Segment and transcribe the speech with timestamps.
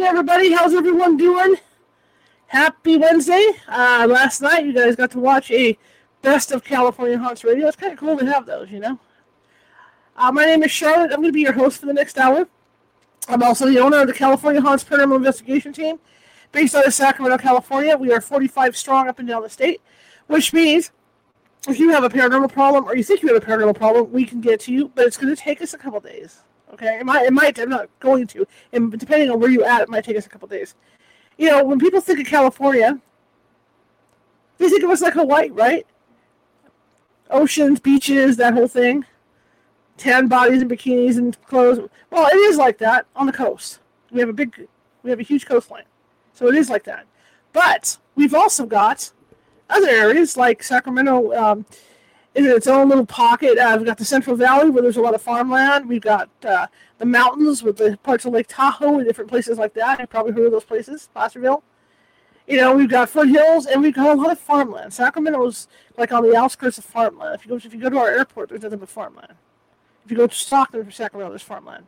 [0.00, 0.50] Evening, everybody.
[0.50, 1.56] How's everyone doing?
[2.46, 3.50] Happy Wednesday.
[3.68, 5.76] Uh, last night, you guys got to watch a
[6.22, 7.66] Best of California Haunts Radio.
[7.66, 8.98] It's kind of cool to have those, you know.
[10.16, 11.12] Uh, my name is Charlotte.
[11.12, 12.48] I'm going to be your host for the next hour.
[13.28, 15.98] I'm also the owner of the California Haunts Paranormal Investigation Team,
[16.50, 17.94] based out of Sacramento, California.
[17.94, 19.82] We are 45 strong up and down the state,
[20.28, 20.92] which means
[21.68, 24.24] if you have a paranormal problem or you think you have a paranormal problem, we
[24.24, 26.40] can get to you, but it's going to take us a couple days.
[26.72, 27.58] Okay, it might, it might.
[27.58, 30.28] I'm not going to, and depending on where you at, it might take us a
[30.28, 30.74] couple days.
[31.36, 33.00] You know, when people think of California,
[34.58, 35.86] they think of us like Hawaii, right?
[37.30, 39.04] Oceans, beaches, that whole thing.
[39.96, 41.88] Tan bodies and bikinis and clothes.
[42.10, 43.80] Well, it is like that on the coast.
[44.10, 44.68] We have a big,
[45.02, 45.84] we have a huge coastline,
[46.32, 47.06] so it is like that.
[47.52, 49.12] But we've also got
[49.68, 51.32] other areas like Sacramento.
[51.34, 51.66] Um,
[52.34, 53.58] in its own little pocket.
[53.58, 55.88] Uh, we've got the Central Valley where there's a lot of farmland.
[55.88, 56.66] We've got uh,
[56.98, 59.98] the mountains with the parts of Lake Tahoe and different places like that.
[59.98, 61.62] You've probably heard of those places, Placerville.
[62.46, 64.92] You know, we've got foothills and we've got a lot of farmland.
[64.92, 67.36] Sacramento's like on the outskirts of farmland.
[67.36, 69.34] If you go, if you go to our airport, there's nothing but farmland.
[70.04, 71.86] If you go to Stockton for Sacramento, there's farmland.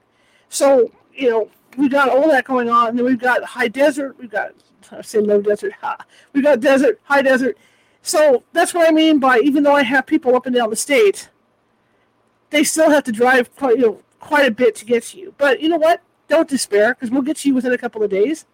[0.48, 2.88] So you know, we've got all that going on.
[2.88, 4.16] And then we've got high desert.
[4.18, 4.52] We've got
[4.90, 5.72] I say low desert.
[5.80, 5.98] Ha.
[6.32, 7.56] We've got desert, high desert,
[8.02, 10.76] so that's what I mean by even though I have people up and down the
[10.76, 11.28] state,
[12.50, 15.34] they still have to drive quite, you know, quite a bit to get to you.
[15.38, 16.02] But you know what?
[16.28, 18.44] Don't despair because we'll get to you within a couple of days.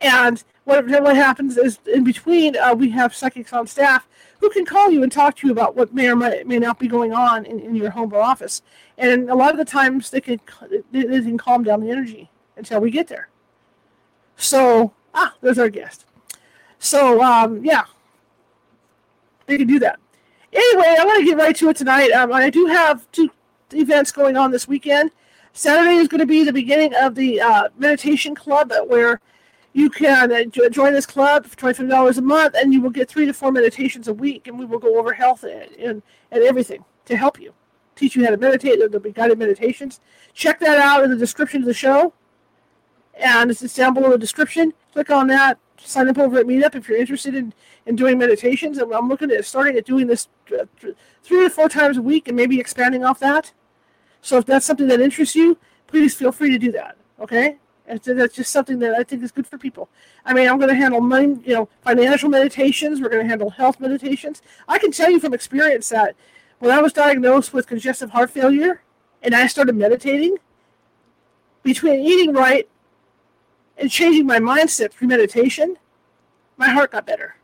[0.00, 4.06] And what, what happens is in between, uh, we have psychics on staff
[4.40, 6.78] who can call you and talk to you about what may or may, may not
[6.78, 8.62] be going on in, in your home or office.
[8.98, 10.40] And a lot of the times they can,
[10.90, 13.28] they, they can calm down the energy until we get there.
[14.36, 16.04] So, ah, there's our guest.
[16.78, 17.84] So, um, yeah,
[19.46, 19.98] they can do that.
[20.52, 22.10] Anyway, I want to get right to it tonight.
[22.10, 23.30] Um, I do have two
[23.72, 25.10] events going on this weekend.
[25.52, 29.20] Saturday is going to be the beginning of the uh, meditation club where
[29.72, 33.26] you can uh, join this club for $25 a month and you will get three
[33.26, 36.84] to four meditations a week and we will go over health and, and, and everything
[37.06, 37.52] to help you
[37.96, 40.00] teach you how to meditate there'll be guided meditations
[40.32, 42.12] check that out in the description of the show
[43.14, 46.88] and it's down below the description click on that sign up over at meetup if
[46.88, 47.52] you're interested in
[47.86, 48.78] and doing meditations.
[48.78, 50.28] And I'm looking at starting at doing this
[51.22, 53.52] three to four times a week and maybe expanding off that.
[54.20, 56.96] So if that's something that interests you, please feel free to do that.
[57.20, 57.58] Okay?
[57.86, 59.88] And that's just something that I think is good for people.
[60.24, 63.00] I mean, I'm going to handle money, you know, financial meditations.
[63.00, 64.40] We're going to handle health meditations.
[64.68, 66.14] I can tell you from experience that
[66.60, 68.82] when I was diagnosed with congestive heart failure
[69.20, 70.38] and I started meditating,
[71.62, 72.68] between eating right
[73.76, 75.76] and changing my mindset through meditation,
[76.56, 77.36] my heart got better.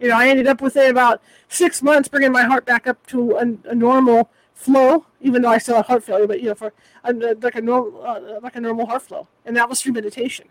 [0.00, 3.32] You know, I ended up within about six months bringing my heart back up to
[3.32, 6.72] a, a normal flow, even though I still have heart failure, but you know, for
[7.04, 10.48] like a normal uh, like a normal heart flow, and that was through meditation.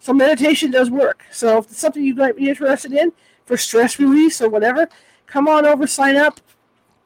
[0.00, 1.24] So meditation does work.
[1.30, 3.12] So if it's something you might be interested in
[3.46, 4.88] for stress release or whatever,
[5.26, 6.40] come on over, sign up,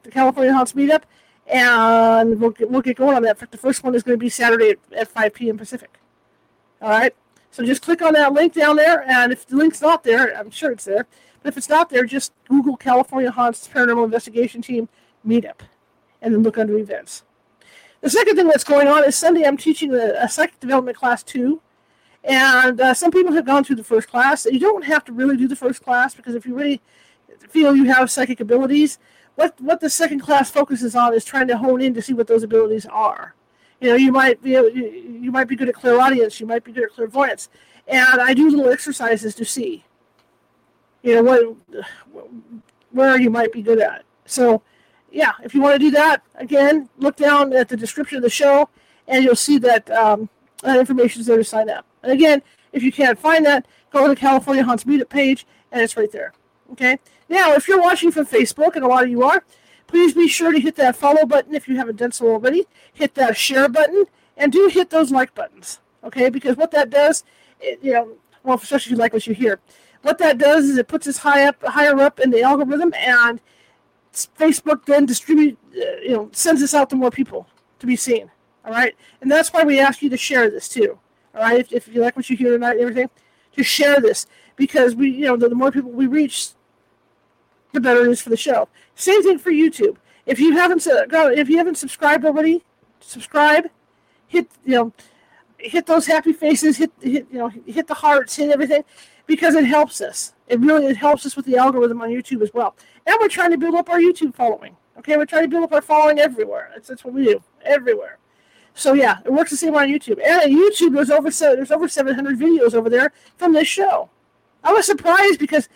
[0.03, 1.03] the California Haunts Meetup,
[1.47, 3.39] and we'll get, we'll get going on that.
[3.51, 5.57] The first one is going to be Saturday at, at 5 p.m.
[5.57, 5.98] Pacific.
[6.81, 7.15] All right.
[7.51, 10.51] So just click on that link down there, and if the link's not there, I'm
[10.51, 11.07] sure it's there.
[11.41, 14.87] But if it's not there, just Google California Haunts Paranormal Investigation Team
[15.25, 15.61] Meetup
[16.21, 17.23] and then look under events.
[18.01, 21.23] The second thing that's going on is Sunday I'm teaching a, a psychic development class
[21.23, 21.61] two.
[22.23, 24.45] And uh, some people have gone through the first class.
[24.45, 26.81] You don't have to really do the first class because if you really
[27.49, 28.99] feel you have psychic abilities,
[29.35, 32.27] what, what the second class focuses on is trying to hone in to see what
[32.27, 33.35] those abilities are.
[33.79, 36.71] You know, you might be you, you might be good at clairaudience, you might be
[36.71, 37.49] good at clairvoyance,
[37.87, 39.85] and I do little exercises to see
[41.03, 41.57] you know what
[42.91, 44.03] where you might be good at.
[44.25, 44.61] So
[45.11, 48.29] yeah, if you want to do that, again, look down at the description of the
[48.29, 48.69] show,
[49.07, 50.29] and you'll see that um,
[50.63, 51.85] that information is there to sign up.
[52.03, 52.41] And again,
[52.73, 56.11] if you can't find that, go to the California Haunts Meetup page, and it's right
[56.11, 56.33] there.
[56.71, 56.99] Okay.
[57.27, 59.43] Now, if you're watching from Facebook, and a lot of you are,
[59.89, 62.67] please be sure to hit that follow button if you haven't done so already.
[62.93, 64.05] Hit that share button,
[64.37, 65.79] and do hit those like buttons.
[66.03, 67.23] Okay, because what that does,
[67.59, 68.13] it, you know,
[68.43, 69.59] well, especially if you like what you hear,
[70.03, 73.41] what that does is it puts us high up, higher up in the algorithm, and
[74.13, 77.47] Facebook then distribute, uh, you know, sends this out to more people
[77.79, 78.29] to be seen.
[78.63, 80.99] All right, and that's why we ask you to share this too.
[81.33, 83.09] All right, if, if you like what you hear tonight and everything,
[83.55, 86.49] just share this because we, you know, the, the more people we reach,
[87.73, 88.67] the better it is for the show.
[88.95, 89.97] Same thing for YouTube.
[90.25, 92.63] If you haven't if you haven't subscribed already,
[92.99, 93.69] subscribe.
[94.27, 94.93] Hit you know,
[95.57, 96.77] hit those happy faces.
[96.77, 98.35] Hit hit you know, hit the hearts.
[98.35, 98.83] Hit everything,
[99.25, 100.33] because it helps us.
[100.47, 102.75] It really it helps us with the algorithm on YouTube as well.
[103.05, 104.75] And we're trying to build up our YouTube following.
[104.99, 106.69] Okay, we're trying to build up our following everywhere.
[106.73, 108.19] That's that's what we do everywhere.
[108.73, 110.19] So yeah, it works the same on YouTube.
[110.25, 114.09] And YouTube, there's over there's over 700 videos over there from this show.
[114.63, 115.69] I was surprised because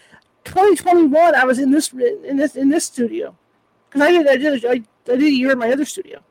[0.43, 3.35] 2021 I was in this in this in this studio
[3.89, 6.21] because I did I did I, I did a year in my other studio,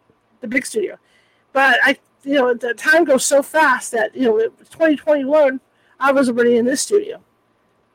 [0.41, 0.99] the big studio,
[1.53, 5.61] but I you know the time goes so fast that you know 2021
[6.01, 7.23] I was already in this studio,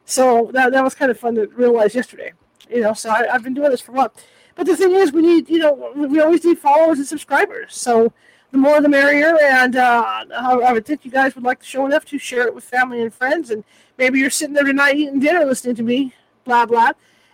[0.06, 2.34] so that that was kind of fun to realize yesterday.
[2.70, 4.14] You know, so I, I've been doing this for a while.
[4.56, 7.76] But the thing is, we need, you know, we always need followers and subscribers.
[7.76, 8.12] So
[8.52, 9.38] the more the merrier.
[9.40, 12.56] And uh, I would think you guys would like the show enough to share it
[12.56, 13.50] with family and friends.
[13.50, 13.64] And
[13.98, 16.14] maybe you're sitting there tonight eating dinner listening to me,
[16.46, 16.92] blah, blah.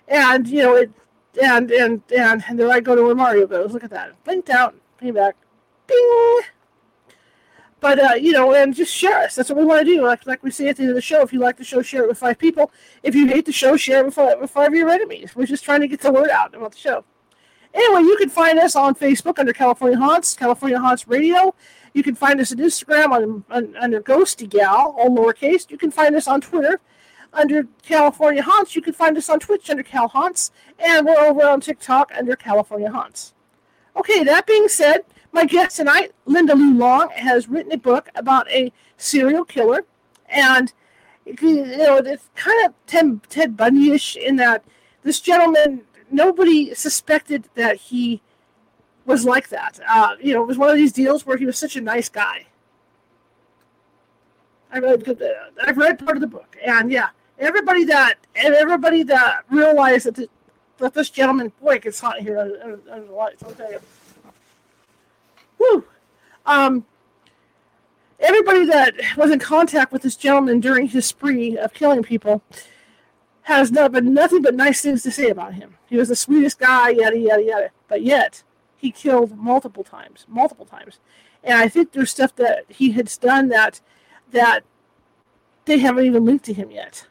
[0.07, 0.91] And, you know, it,
[1.41, 3.73] and, and, and, and there I go to where Mario goes.
[3.73, 4.23] Look at that.
[4.23, 5.35] Blinked out, came back.
[5.87, 6.41] Bing!
[7.83, 9.35] But uh, you know, and just share us.
[9.35, 10.01] That's what we want to do.
[10.05, 11.81] Like, like we say at the end of the show, if you like the show,
[11.81, 12.71] share it with five people.
[13.03, 15.35] If you hate the show, share it with five, with five of your enemies.
[15.35, 17.03] We're just trying to get the word out about the show.
[17.73, 21.55] Anyway, you can find us on Facebook under California Haunts, California Haunts Radio.
[21.93, 25.69] You can find us on Instagram on, on, under Ghosty Gal, all lowercase.
[25.69, 26.79] You can find us on Twitter
[27.33, 28.75] under California Haunts.
[28.75, 32.35] You can find us on Twitch under Cal Haunts, and we're over on TikTok under
[32.35, 33.33] California Haunts.
[33.95, 38.49] Okay, that being said, my guest tonight, Linda Lou Long, has written a book about
[38.51, 39.85] a serial killer,
[40.27, 40.73] and
[41.25, 44.63] you know it's kind of Ted, Ted Bundy-ish in that
[45.03, 45.83] this gentleman
[46.13, 48.21] nobody suspected that he
[49.05, 49.79] was like that.
[49.89, 52.07] Uh, you know, it was one of these deals where he was such a nice
[52.07, 52.45] guy.
[54.71, 55.21] I read,
[55.61, 60.27] I've read part of the book, and yeah, everybody that everybody that realized that, the,
[60.77, 63.43] that this gentleman, boy, gets hot here under, the lights.
[63.43, 63.79] I'll tell you.
[65.59, 65.85] Woo.
[66.47, 66.85] Um,
[68.19, 72.41] everybody that was in contact with this gentleman during his spree of killing people
[73.43, 75.75] has not, but nothing but nice things to say about him.
[75.87, 77.69] He was the sweetest guy, yada yada yada.
[77.87, 78.43] But yet,
[78.77, 80.99] he killed multiple times, multiple times.
[81.43, 83.81] And I think there's stuff that he has done that
[84.31, 84.63] that
[85.65, 87.07] they haven't even linked to him yet.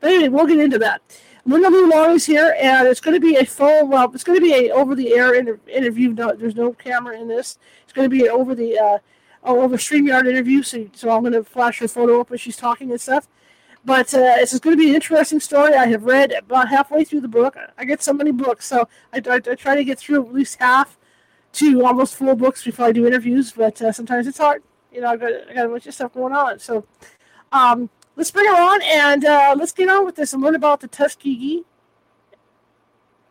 [0.00, 1.02] But anyway, we'll get into that.
[1.44, 3.88] Linda Lou Long is here, and it's going to be a phone.
[3.88, 6.12] Well, it's going to be a over-the-air inter- interview.
[6.12, 7.58] No, there's no camera in this.
[7.84, 8.98] It's going to be an over the uh,
[9.44, 10.62] over Streamyard interview.
[10.62, 13.28] So, so I'm going to flash her photo up when she's talking and stuff.
[13.86, 15.74] But uh, it's going to be an interesting story.
[15.74, 17.56] I have read about halfway through the book.
[17.78, 20.58] I get so many books, so I, I, I try to get through at least
[20.58, 20.98] half
[21.52, 23.52] to almost full books before I do interviews.
[23.52, 24.64] But uh, sometimes it's hard.
[24.92, 26.58] You know, I got I got a bunch of stuff going on.
[26.58, 26.84] So
[27.52, 30.80] um, let's bring her on and uh, let's get on with this and learn about
[30.80, 31.62] the Tuskegee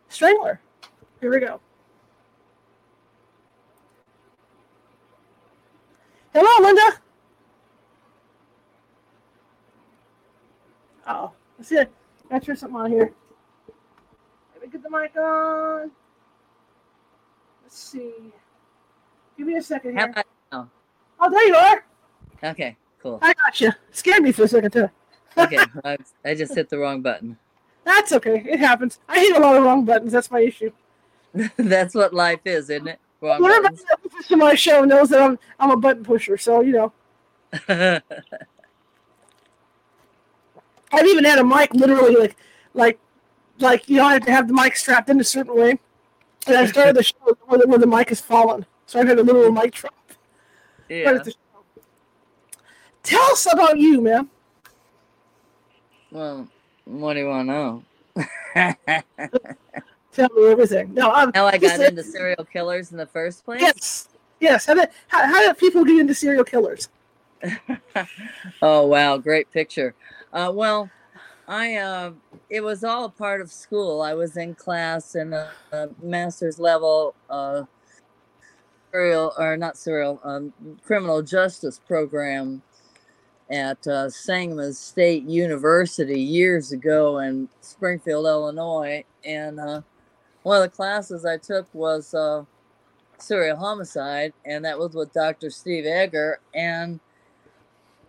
[0.08, 0.60] Strangler.
[1.20, 1.60] Here we go.
[6.32, 6.98] Hello, Linda.
[11.06, 11.32] Oh.
[11.58, 11.82] Let's see.
[12.30, 13.12] I turn something on here.
[14.54, 15.90] Let me get the mic on.
[17.62, 18.12] Let's see.
[19.36, 20.00] Give me a second here.
[20.00, 20.26] How about
[21.18, 21.84] Oh, there you are.
[22.44, 23.18] Okay, cool.
[23.22, 23.72] I got you.
[23.90, 24.90] Scared me for a second too.
[25.38, 27.38] okay, I, I just hit the wrong button.
[27.84, 28.44] That's okay.
[28.46, 29.00] It happens.
[29.08, 30.12] I hit a lot of wrong buttons.
[30.12, 30.72] That's my issue.
[31.56, 32.98] That's what life is, isn't it?
[33.20, 33.68] Wrong Whatever
[34.28, 36.36] to my show knows that I'm I'm a button pusher.
[36.36, 36.92] So you know.
[40.92, 42.36] I've even had a mic literally like
[42.74, 42.98] like
[43.58, 45.78] like you know I have to have the mic strapped in a certain way.
[46.46, 49.18] And I started the show where the, where the mic has fallen, so I've had
[49.18, 49.94] a literal mic drop.
[50.88, 51.18] Yeah.
[53.02, 54.28] Tell us about you, man.
[56.10, 56.48] Well,
[56.84, 57.82] what do you want to know?
[60.12, 60.94] Tell me everything.
[60.94, 63.60] No, I'm, how I got into serial killers in the first place.
[63.60, 64.08] Yes,
[64.40, 64.66] yes.
[64.66, 66.88] How did how, how did people get into serial killers?
[68.62, 69.94] oh wow, great picture.
[70.32, 70.90] Uh, well,
[71.48, 72.12] I uh,
[72.50, 74.02] it was all a part of school.
[74.02, 77.62] I was in class in a, a master's level uh,
[78.90, 80.52] serial or not serial um,
[80.84, 82.62] criminal justice program
[83.48, 89.82] at uh, Sangamon State University years ago in Springfield, Illinois, and uh,
[90.42, 92.44] one of the classes I took was uh,
[93.18, 95.50] serial homicide, and that was with Dr.
[95.50, 96.98] Steve Egger, and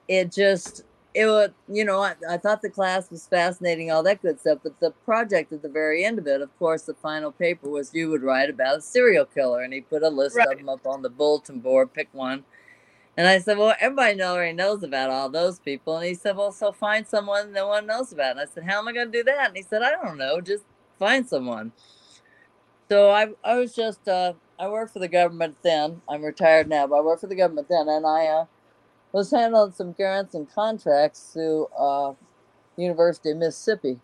[0.07, 0.83] it just
[1.17, 4.59] it was, you know, I, I thought the class was fascinating, all that good stuff.
[4.61, 7.91] But the project at the very end of it, of course, the final paper was
[7.91, 10.47] you would write about a serial killer, and he put a list right.
[10.47, 12.43] of them up on the bulletin board, pick one.
[13.17, 15.97] And I said, Well, everybody already knows about all those people.
[15.97, 18.37] And he said, Well, so find someone no one knows about.
[18.37, 19.47] And I said, How am I going to do that?
[19.47, 20.39] And he said, I don't know.
[20.39, 20.65] Just
[20.99, 21.71] find someone.
[22.89, 26.03] So I, I was just, uh, I worked for the government then.
[26.07, 27.89] I'm retired now, but I worked for the government then.
[27.89, 28.45] And I uh,
[29.11, 32.13] was handling some grants and contracts through uh,
[32.75, 33.99] University of Mississippi.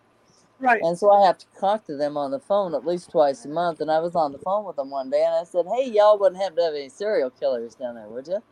[0.58, 0.80] Right.
[0.82, 3.48] And so I have to talk to them on the phone at least twice a
[3.48, 3.80] month.
[3.80, 6.18] And I was on the phone with them one day and I said, Hey, y'all
[6.18, 8.42] wouldn't have to have any serial killers down there, would you?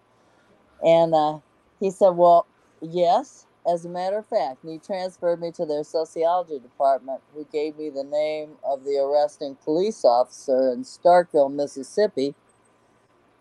[0.85, 1.39] And uh,
[1.81, 2.47] he said, Well,
[2.81, 4.63] yes, as a matter of fact.
[4.63, 8.99] And he transferred me to their sociology department, who gave me the name of the
[8.99, 12.35] arresting police officer in Starkville, Mississippi.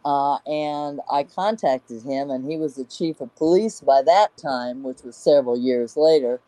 [0.03, 4.83] Uh, and I contacted him, and he was the chief of police by that time,
[4.83, 6.39] which was several years later,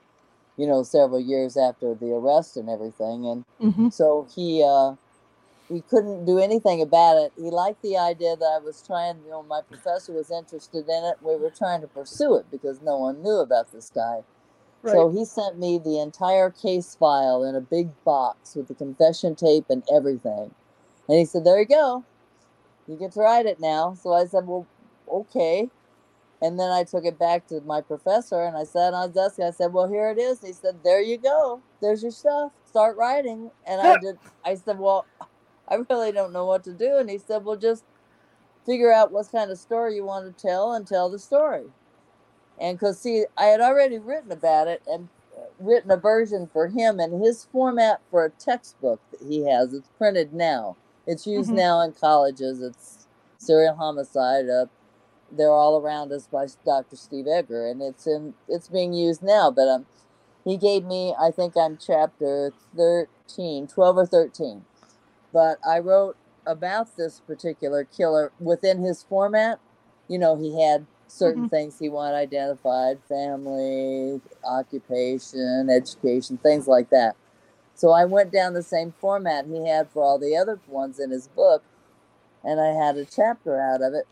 [0.57, 3.25] you know, several years after the arrest and everything.
[3.27, 3.89] And Mm-hmm.
[3.89, 4.95] so he uh,
[5.69, 7.31] he couldn't do anything about it.
[7.36, 11.03] He liked the idea that I was trying, you know, my professor was interested in
[11.05, 11.17] it.
[11.22, 14.22] We were trying to pursue it because no one knew about this guy.
[14.83, 14.93] Right.
[14.93, 19.36] So he sent me the entire case file in a big box with the confession
[19.36, 20.53] tape and everything.
[21.07, 22.03] And he said, There you go.
[22.87, 23.93] You get to write it now.
[23.95, 24.67] So I said, Well,
[25.11, 25.69] okay.
[26.41, 29.39] And then I took it back to my professor and I sat on his desk.
[29.39, 30.41] I said, Well, here it is.
[30.41, 31.63] He said, There you go.
[31.81, 32.51] There's your stuff.
[32.65, 33.51] Start writing.
[33.67, 35.07] And I did I said, Well,
[35.69, 36.97] I really don't know what to do.
[36.97, 37.85] And he said, Well, just
[38.65, 41.65] figure out what kind of story you want to tell and tell the story.
[42.59, 46.67] And because, see, I had already written about it and uh, written a version for
[46.69, 49.73] him and his format for a textbook that he has.
[49.73, 50.77] It's printed now.
[51.07, 51.55] It's used Mhm.
[51.57, 52.62] now in colleges.
[52.62, 53.07] It's
[53.38, 54.50] serial homicide.
[54.50, 54.67] Uh,
[55.31, 56.95] they're all around us by Dr.
[56.95, 59.51] Steve Egger, and it's in it's being used now.
[59.51, 59.86] But um,
[60.45, 64.65] he gave me, I think I'm chapter 13, 12 or 13.
[65.33, 69.60] But I wrote about this particular killer within his format.
[70.07, 71.50] You know, he had certain Mhm.
[71.50, 77.15] things he wanted identified family, occupation, education, things like that.
[77.75, 81.12] So I went down the same format he had for all the other ones in
[81.12, 81.63] his book,
[82.44, 84.08] and I had a chapter out of it.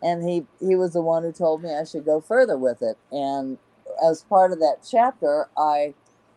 [0.00, 2.96] And he, he was the one who told me I should go further with it.
[3.10, 3.58] And
[4.04, 5.94] as part of that chapter, I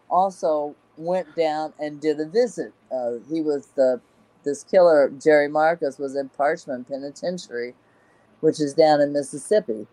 [0.10, 2.74] also went down and did a visit.
[2.92, 4.02] Uh, he was the
[4.44, 7.76] this killer Jerry Marcus was in Parchman Penitentiary,
[8.40, 9.88] which is down in Mississippi.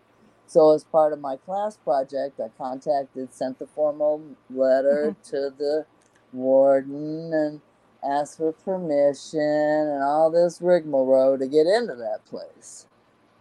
[0.47, 5.85] So as part of my class project, I contacted, sent the formal letter to the
[6.33, 7.61] warden and
[8.03, 12.87] asked for permission and all this rigmarole to get into that place.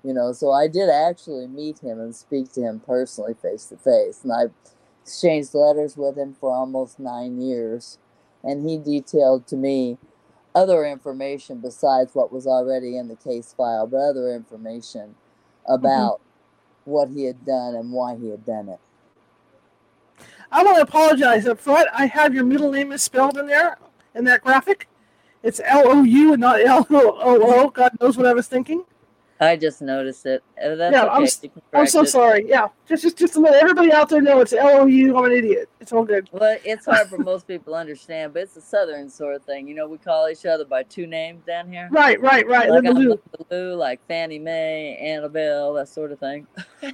[0.03, 3.77] You know, so I did actually meet him and speak to him personally face to
[3.77, 4.23] face.
[4.23, 4.45] And I
[5.03, 7.97] exchanged letters with him for almost nine years.
[8.43, 9.97] And he detailed to me
[10.55, 15.15] other information besides what was already in the case file, but other information
[15.67, 15.73] mm-hmm.
[15.73, 16.21] about
[16.85, 18.79] what he had done and why he had done it.
[20.51, 21.87] I want to apologize up front.
[21.93, 23.77] I have your middle name misspelled in there
[24.15, 24.87] in that graphic.
[25.43, 27.69] It's L O U and not L O O.
[27.69, 28.83] God knows what I was thinking.
[29.39, 30.43] I just noticed it.
[30.59, 31.13] Uh, That's Yeah, okay.
[31.13, 32.07] I'm s- you can I'm so it.
[32.07, 32.45] sorry.
[32.49, 35.15] Yeah, just just just to let everybody out there know it's L O U.
[35.15, 35.69] I'm an idiot.
[35.79, 36.27] It's all good.
[36.31, 39.67] Well, it's hard for most people to understand, but it's a southern sort of thing.
[39.67, 41.87] You know, we call each other by two names down here.
[41.91, 42.67] Right, right, right.
[42.71, 43.19] Like Lou.
[43.51, 46.47] Lou, like Fannie Mae, Annabelle, that sort of thing.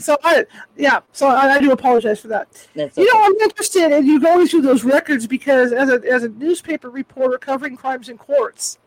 [0.00, 1.00] So I, yeah.
[1.12, 2.48] So I, I do apologize for that.
[2.74, 3.18] That's You okay.
[3.18, 6.90] know, I'm interested in you going through those records because as a as a newspaper
[6.90, 8.78] reporter covering crimes in courts,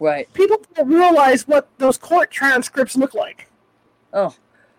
[0.00, 0.32] right.
[0.32, 3.50] people don't realize what those court transcripts look like.
[4.12, 4.34] Oh,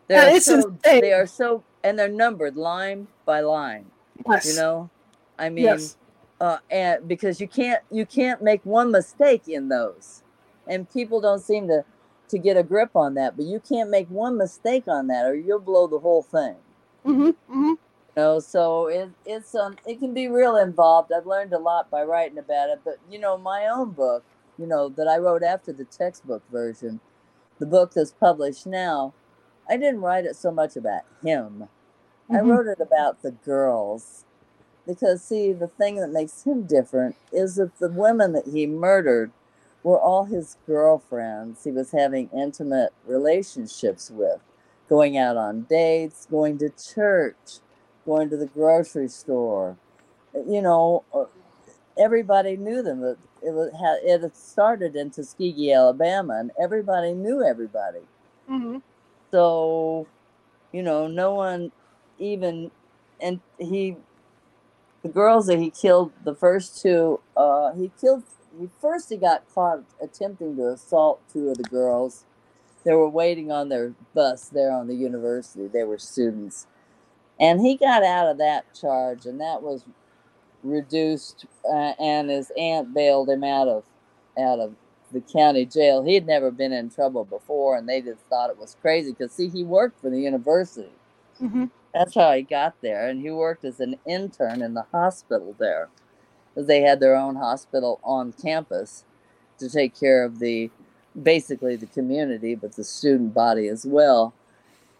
[0.07, 1.01] they're it's so, insane.
[1.01, 3.85] they are so, and they're numbered line by line.
[4.27, 4.47] Yes.
[4.47, 4.89] You know,
[5.37, 5.95] I mean, yes.
[6.41, 10.23] uh, and because you can't you can't make one mistake in those,
[10.65, 11.85] and people don't seem to
[12.29, 13.35] to get a grip on that.
[13.37, 16.55] But you can't make one mistake on that, or you'll blow the whole thing.
[17.05, 17.27] Mm-hmm.
[17.27, 17.63] Mm-hmm.
[17.69, 17.77] You
[18.15, 21.11] know, so it, it's um it can be real involved.
[21.15, 22.81] I've learned a lot by writing about it.
[22.83, 24.23] But you know, my own book,
[24.57, 26.99] you know, that I wrote after the textbook version,
[27.59, 29.13] the book that's published now,
[29.69, 31.69] I didn't write it so much about him.
[32.33, 32.47] I Mhm.
[32.47, 34.25] wrote it about the girls.
[34.87, 39.31] Because see, the thing that makes him different is that the women that he murdered
[39.87, 44.41] were all his girlfriends he was having intimate relationships with,
[44.89, 47.59] going out on dates, going to church,
[48.05, 49.77] going to the grocery store.
[50.33, 51.25] You know, uh,
[51.97, 53.03] everybody knew them.
[53.03, 53.69] It it was
[54.03, 58.01] it started in Tuskegee, Alabama, and everybody knew everybody.
[58.49, 58.79] Mm-hmm.
[59.31, 60.07] So,
[60.71, 61.71] you know, no one
[62.17, 62.71] even,
[63.21, 63.97] and he,
[65.03, 68.23] the girls that he killed, the first two, uh, he killed,
[68.59, 72.25] he first he got caught attempting to assault two of the girls.
[72.83, 75.67] they were waiting on their bus there on the university.
[75.67, 76.67] They were students.
[77.39, 79.83] And he got out of that charge, and that was
[80.63, 81.45] reduced.
[81.69, 83.83] Uh, and his aunt bailed him out of
[84.39, 84.75] out of
[85.11, 86.03] the county jail.
[86.03, 89.31] He had never been in trouble before, and they just thought it was crazy because
[89.31, 90.91] see, he worked for the university.
[91.41, 91.65] Mm-hmm.
[91.93, 95.89] That's how he got there, and he worked as an intern in the hospital there,
[96.65, 99.03] they had their own hospital on campus
[99.59, 100.71] to take care of the
[101.21, 104.33] basically the community, but the student body as well.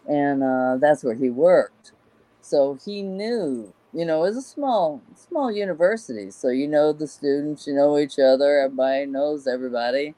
[0.08, 1.92] And uh, that's where he worked.
[2.40, 6.30] So he knew, you know, it was a small, small university.
[6.30, 10.14] So you know the students, you know each other, everybody knows everybody.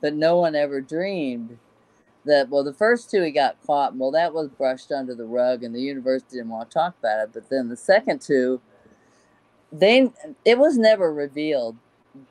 [0.00, 1.58] But no one ever dreamed
[2.24, 5.62] that, well, the first two he got caught, well, that was brushed under the rug
[5.62, 7.30] and the university didn't want to talk about it.
[7.32, 8.60] But then the second two,
[9.72, 10.10] they,
[10.44, 11.76] it was never revealed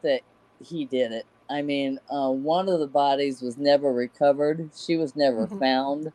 [0.02, 0.22] that
[0.64, 4.70] he did it I mean, uh, one of the bodies was never recovered.
[4.76, 5.60] She was never mm-hmm.
[5.60, 6.12] found,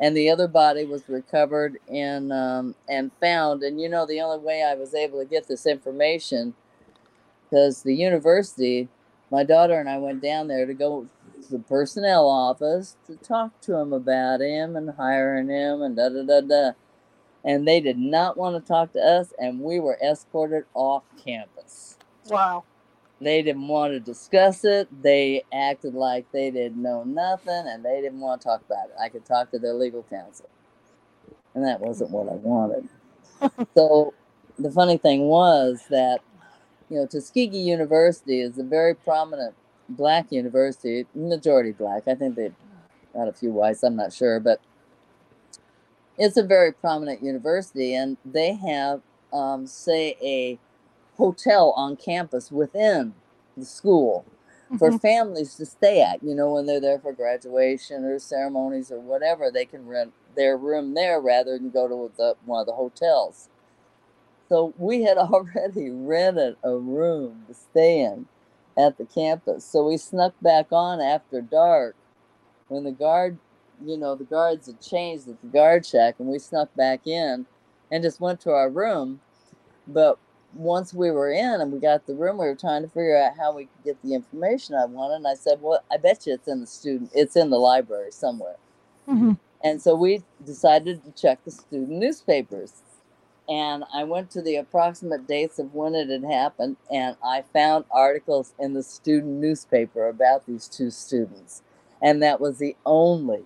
[0.00, 3.62] and the other body was recovered and um, and found.
[3.62, 6.54] And you know, the only way I was able to get this information
[7.44, 8.88] because the university,
[9.30, 11.06] my daughter and I went down there to go
[11.42, 16.08] to the personnel office to talk to him about him and hiring him and da
[16.08, 16.70] da da da.
[17.44, 21.96] And they did not want to talk to us, and we were escorted off campus.
[22.28, 22.64] Wow.
[23.22, 24.88] They didn't want to discuss it.
[25.02, 28.96] They acted like they didn't know nothing and they didn't want to talk about it.
[29.00, 30.48] I could talk to their legal counsel.
[31.54, 32.88] And that wasn't what I wanted.
[33.76, 34.12] so
[34.58, 36.20] the funny thing was that,
[36.90, 39.54] you know, Tuskegee University is a very prominent
[39.88, 42.08] black university, majority black.
[42.08, 42.54] I think they've
[43.14, 44.60] got a few whites, I'm not sure, but
[46.18, 49.00] it's a very prominent university and they have,
[49.32, 50.58] um, say, a
[51.16, 53.14] hotel on campus within
[53.56, 54.24] the school
[54.66, 54.76] mm-hmm.
[54.76, 56.22] for families to stay at.
[56.22, 60.56] You know, when they're there for graduation or ceremonies or whatever, they can rent their
[60.56, 63.48] room there rather than go to the, one of the hotels.
[64.48, 68.26] So we had already rented a room to stay in
[68.76, 69.64] at the campus.
[69.64, 71.96] So we snuck back on after dark
[72.68, 73.38] when the guard,
[73.84, 77.46] you know, the guards had changed at the guard shack and we snuck back in
[77.90, 79.20] and just went to our room.
[79.86, 80.18] But
[80.54, 83.36] once we were in and we got the room, we were trying to figure out
[83.36, 85.16] how we could get the information I wanted.
[85.16, 88.12] And I said, "Well, I bet you it's in the student, it's in the library
[88.12, 88.56] somewhere."
[89.08, 89.32] Mm-hmm.
[89.64, 92.82] And so we decided to check the student newspapers.
[93.48, 97.84] And I went to the approximate dates of when it had happened, and I found
[97.90, 101.62] articles in the student newspaper about these two students.
[102.00, 103.44] And that was the only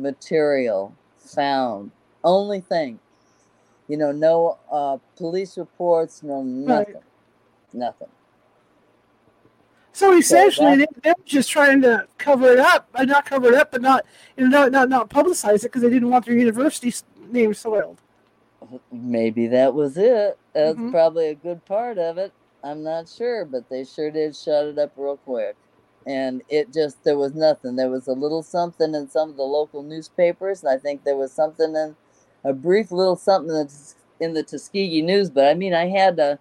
[0.00, 1.90] material found,
[2.24, 2.98] only thing
[3.90, 7.02] you know, no uh, police reports, no nothing, right.
[7.72, 8.06] nothing.
[9.92, 13.54] So essentially, so they, were just trying to cover it up, uh, not cover it
[13.54, 16.36] up, but not you know not not, not publicize it because they didn't want their
[16.36, 16.94] university
[17.30, 18.00] name soiled.
[18.92, 20.38] Maybe that was it.
[20.52, 20.92] That's mm-hmm.
[20.92, 22.32] probably a good part of it.
[22.62, 25.56] I'm not sure, but they sure did shut it up real quick.
[26.06, 27.76] And it just there was nothing.
[27.76, 31.16] There was a little something in some of the local newspapers, and I think there
[31.16, 31.94] was something in
[32.44, 36.38] a brief little something that's in the Tuskegee News, but I mean, I had a,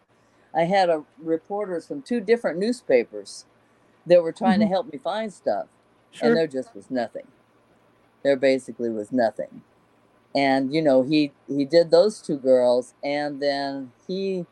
[0.54, 3.46] I had a reporters from two different newspapers
[4.06, 4.62] that were trying mm-hmm.
[4.62, 5.68] to help me find stuff,
[6.12, 6.30] sure.
[6.30, 7.28] and there just was nothing.
[8.24, 9.62] There basically was nothing,
[10.36, 14.46] and you know, he he did those two girls, and then he,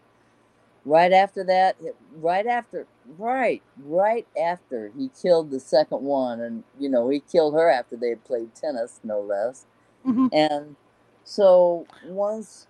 [0.88, 1.76] right after that,
[2.16, 7.54] right after, right, right after he killed the second one, and you know, he killed
[7.54, 9.66] her after they had played tennis, no less,
[10.06, 10.28] mm-hmm.
[10.32, 10.76] and
[11.24, 12.68] so once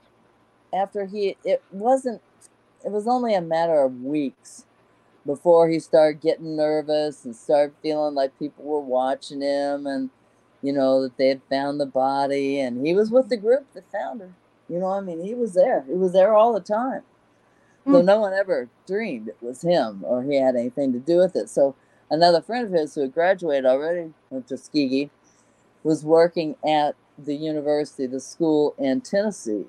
[0.73, 2.21] after he, it wasn't,
[2.83, 4.65] it was only a matter of weeks
[5.25, 10.09] before he started getting nervous and started feeling like people were watching him and,
[10.63, 12.59] you know, that they had found the body.
[12.59, 14.33] And he was with the group that found her.
[14.69, 15.83] You know, I mean, he was there.
[15.87, 17.03] He was there all the time.
[17.87, 17.91] Mm.
[17.93, 18.05] So hmm.
[18.05, 21.49] no one ever dreamed it was him or he had anything to do with it.
[21.49, 21.75] So
[22.09, 25.09] another friend of his who had graduated already from Tuskegee
[25.83, 29.65] was working at the university, the school in Tennessee,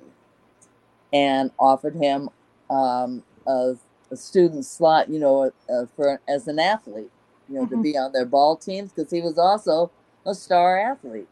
[1.13, 2.29] and offered him
[2.69, 3.75] um, a,
[4.11, 7.11] a, student slot, you know, uh, for as an athlete,
[7.49, 7.77] you know, mm-hmm.
[7.77, 9.91] to be on their ball teams because he was also
[10.27, 11.29] a star athlete.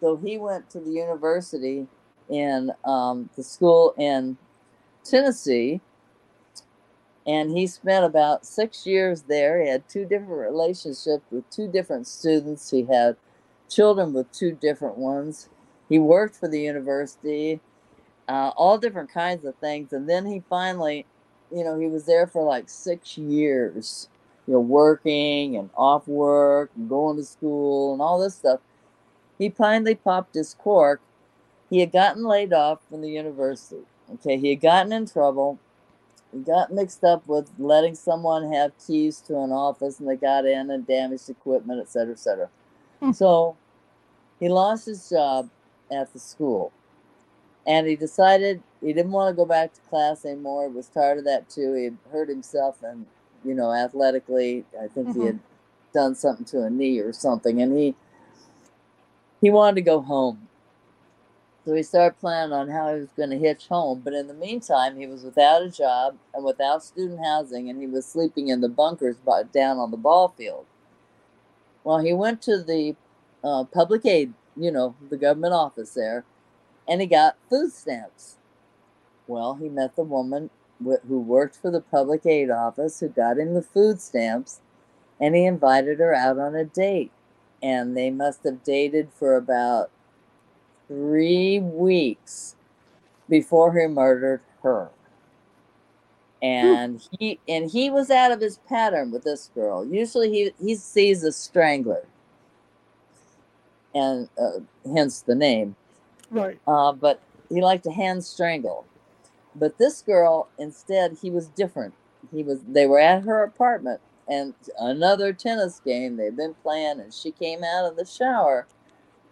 [0.00, 1.86] So he went to the university
[2.28, 4.36] in um, the school in
[5.04, 5.80] Tennessee,
[7.26, 9.62] and he spent about six years there.
[9.62, 12.70] He had two different relationships with two different students.
[12.70, 13.16] He had
[13.68, 15.48] children with two different ones.
[15.88, 17.60] He worked for the university,
[18.28, 19.92] uh, all different kinds of things.
[19.92, 21.06] And then he finally,
[21.52, 24.08] you know, he was there for like six years.
[24.46, 28.60] you know, working and off work and going to school and all this stuff.
[29.38, 31.00] He finally popped his cork.
[31.70, 33.82] He had gotten laid off from the university.
[34.14, 35.58] Okay, he had gotten in trouble.
[36.32, 40.44] He got mixed up with letting someone have keys to an office and they got
[40.44, 42.48] in and damaged equipment, et cetera, et cetera.
[43.00, 43.12] Hmm.
[43.12, 43.56] So
[44.38, 45.48] he lost his job
[45.90, 46.72] at the school
[47.66, 50.68] and he decided he didn't want to go back to class anymore.
[50.68, 51.74] He was tired of that too.
[51.74, 53.06] He had hurt himself and,
[53.44, 54.64] you know, athletically.
[54.80, 55.26] I think he Mhm.
[55.26, 55.38] had
[55.92, 57.94] done something to a knee or something and he
[59.40, 60.48] he wanted to go home.
[61.66, 64.02] So he started planning on how he was going to hitch home.
[64.04, 67.88] But in the meantime, he was without a job and without student housing, and he
[67.88, 69.16] was sleeping in the bunkers
[69.52, 70.66] down on the ball field.
[71.82, 72.94] Well, he went to the
[73.42, 76.24] uh, public aid, you know, the government office there,
[76.86, 78.36] and he got food stamps.
[79.26, 80.50] Well, he met the woman
[80.84, 84.60] wh- who worked for the public aid office who got him the food stamps,
[85.20, 87.10] and he invited her out on a date.
[87.62, 89.90] And they must have dated for about
[90.88, 92.56] three weeks
[93.28, 94.90] before he murdered her.
[96.42, 99.86] And he and he was out of his pattern with this girl.
[99.86, 102.06] Usually he he sees a strangler,
[103.94, 104.60] and uh,
[104.94, 105.74] hence the name.
[106.30, 106.58] Right.
[106.66, 108.84] Uh, but he liked to hand strangle.
[109.54, 111.94] But this girl, instead, he was different.
[112.30, 112.60] He was.
[112.68, 117.64] They were at her apartment, and another tennis game they've been playing, and she came
[117.64, 118.66] out of the shower,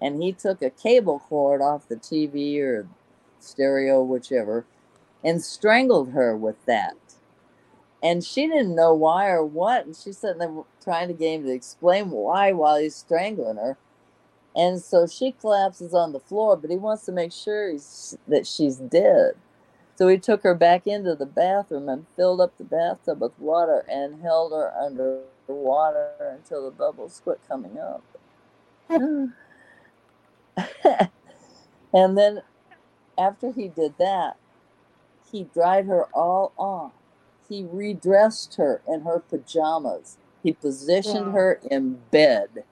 [0.01, 2.87] and he took a cable cord off the TV or
[3.41, 4.65] stereo, whichever,
[5.23, 6.97] and strangled her with that.
[8.03, 11.45] And she didn't know why or what, and she's sitting there trying to get him
[11.45, 13.79] to explain why while he's strangling her.
[14.55, 18.47] And so she collapses on the floor, but he wants to make sure he's, that
[18.47, 19.33] she's dead.
[19.97, 23.85] So he took her back into the bathroom and filled up the bathtub with water
[23.89, 28.03] and held her under water until the bubbles quit coming up.
[31.93, 32.43] and then
[33.19, 34.37] after he did that,
[35.31, 36.93] he dried her all off.
[37.49, 40.17] He redressed her in her pajamas.
[40.43, 42.65] He positioned her in bed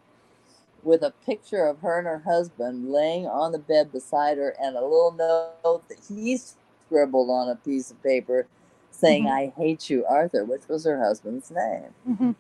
[0.83, 4.77] with a picture of her and her husband laying on the bed beside her and
[4.77, 8.47] a little note that he scribbled on a piece of paper
[8.91, 9.31] saying, Mhm.
[9.31, 11.95] I hate you, Arthur, which was her husband's name.
[12.05, 12.33] hmm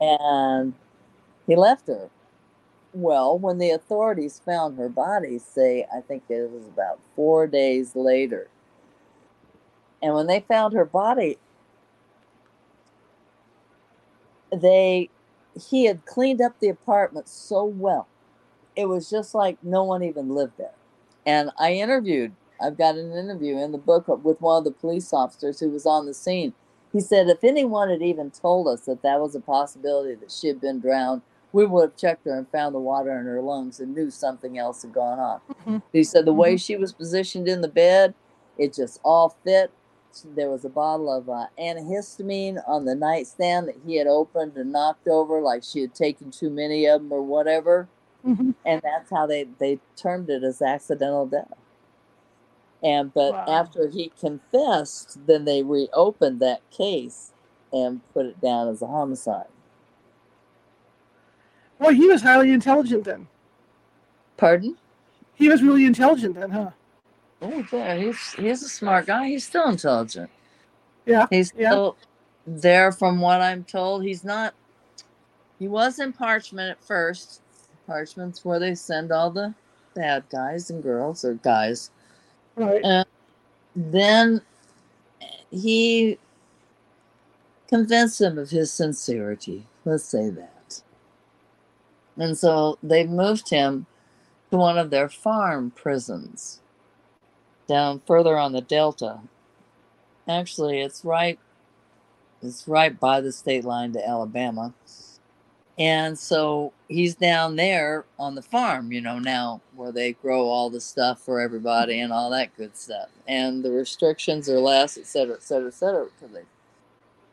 [0.00, 0.74] And
[1.46, 2.10] he left her.
[2.94, 7.94] Well, when the authorities found her body, say, I think it was about four days
[7.94, 8.48] later,
[10.02, 11.38] and when they found her body,
[14.52, 15.10] they
[15.70, 18.06] he had cleaned up the apartment so well.
[18.76, 20.74] It was just like no one even lived there.
[21.26, 25.12] And I interviewed, I've got an interview in the book with one of the police
[25.12, 26.54] officers who was on the scene.
[26.92, 30.48] He said if anyone had even told us that that was a possibility that she
[30.48, 33.80] had been drowned, we would have checked her and found the water in her lungs
[33.80, 35.40] and knew something else had gone on.
[35.66, 35.82] Mhm.
[35.92, 38.14] He said the way she was positioned in the bed,
[38.58, 39.70] it just all fit.
[40.24, 44.72] There was a bottle of uh, antihistamine on the nightstand that he had opened and
[44.72, 47.88] knocked over, like she had taken too many of them or whatever.
[48.22, 51.52] hmm And that's how they, they termed it as accidental death.
[52.82, 53.44] And but Wow.
[53.46, 57.32] after he confessed, then they reopened that case
[57.72, 59.48] and put it down as a homicide.
[61.78, 63.28] Well, he was highly intelligent then.
[64.36, 64.76] Pardon?
[65.34, 66.70] He was really intelligent then, huh?
[67.40, 69.28] Oh, yeah, he's he's a smart guy.
[69.28, 70.30] He's still intelligent.
[71.06, 71.26] Yeah.
[71.30, 71.70] He's Yeah.
[71.70, 71.96] still
[72.46, 74.02] there, from what I'm told.
[74.02, 74.54] He's not.
[75.58, 77.42] He was in Parchman at first.
[77.88, 79.54] Parchman's where they send all the
[79.94, 81.90] bad guys and girls, or guys.
[82.56, 82.80] Right.
[82.84, 83.06] And
[83.76, 84.40] Then
[85.52, 86.18] he
[87.68, 89.66] convinced him of his sincerity.
[89.84, 90.57] Let's say that.
[92.18, 93.86] And so they moved him
[94.50, 96.60] to one of their farm prisons
[97.68, 99.20] down further on the delta.
[100.28, 101.38] Actually, it's right
[102.42, 104.72] it's right by the state line to Alabama.
[105.78, 110.70] And so he's down there on the farm, you know, now where they grow all
[110.70, 113.08] the stuff for everybody and all that good stuff.
[113.28, 116.42] And the restrictions are less, et cetera, et cetera, et cetera, because they,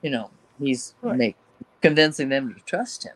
[0.04, 1.17] you know, he's Right.
[1.17, 1.36] make,
[1.82, 3.15] convincing them to trust him.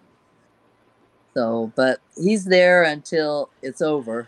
[1.33, 4.27] So, but he's there until it's over,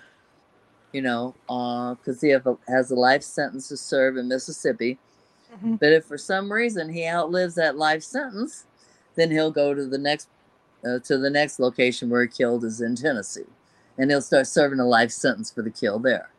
[0.93, 4.99] you know, because he have a, has a life sentence to serve in Mississippi.
[5.53, 5.79] Mhm.
[5.79, 8.65] But if for some reason he outlives that life sentence,
[9.15, 10.27] then he'll go to the next
[10.85, 13.45] uh, to the next location where he killed is in Tennessee,
[13.97, 16.29] and he'll start serving a life sentence for the kill there.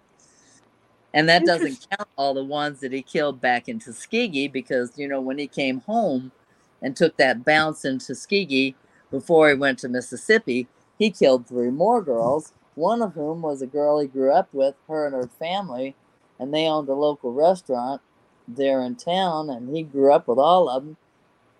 [1.14, 5.07] And that doesn't count all the ones that he killed back in Tuskegee because you
[5.07, 6.33] know when he came home,
[6.81, 8.75] and took that bounce in Tuskegee
[9.12, 10.66] before he went to Mississippi,
[10.98, 14.75] he killed three more girls, one of whom was a girl he grew up with,
[14.88, 15.94] her and her family,
[16.40, 18.01] and they owned a local restaurant
[18.48, 20.96] there in town, and he grew up with all of them,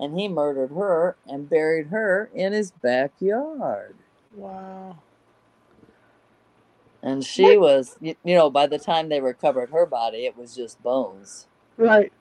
[0.01, 3.95] and he murdered her and buried her in his backyard.
[4.35, 4.99] Wow.
[7.03, 10.83] And she was, you know, by the time they recovered her body, it was just
[10.83, 11.47] bones.
[11.77, 12.13] Right.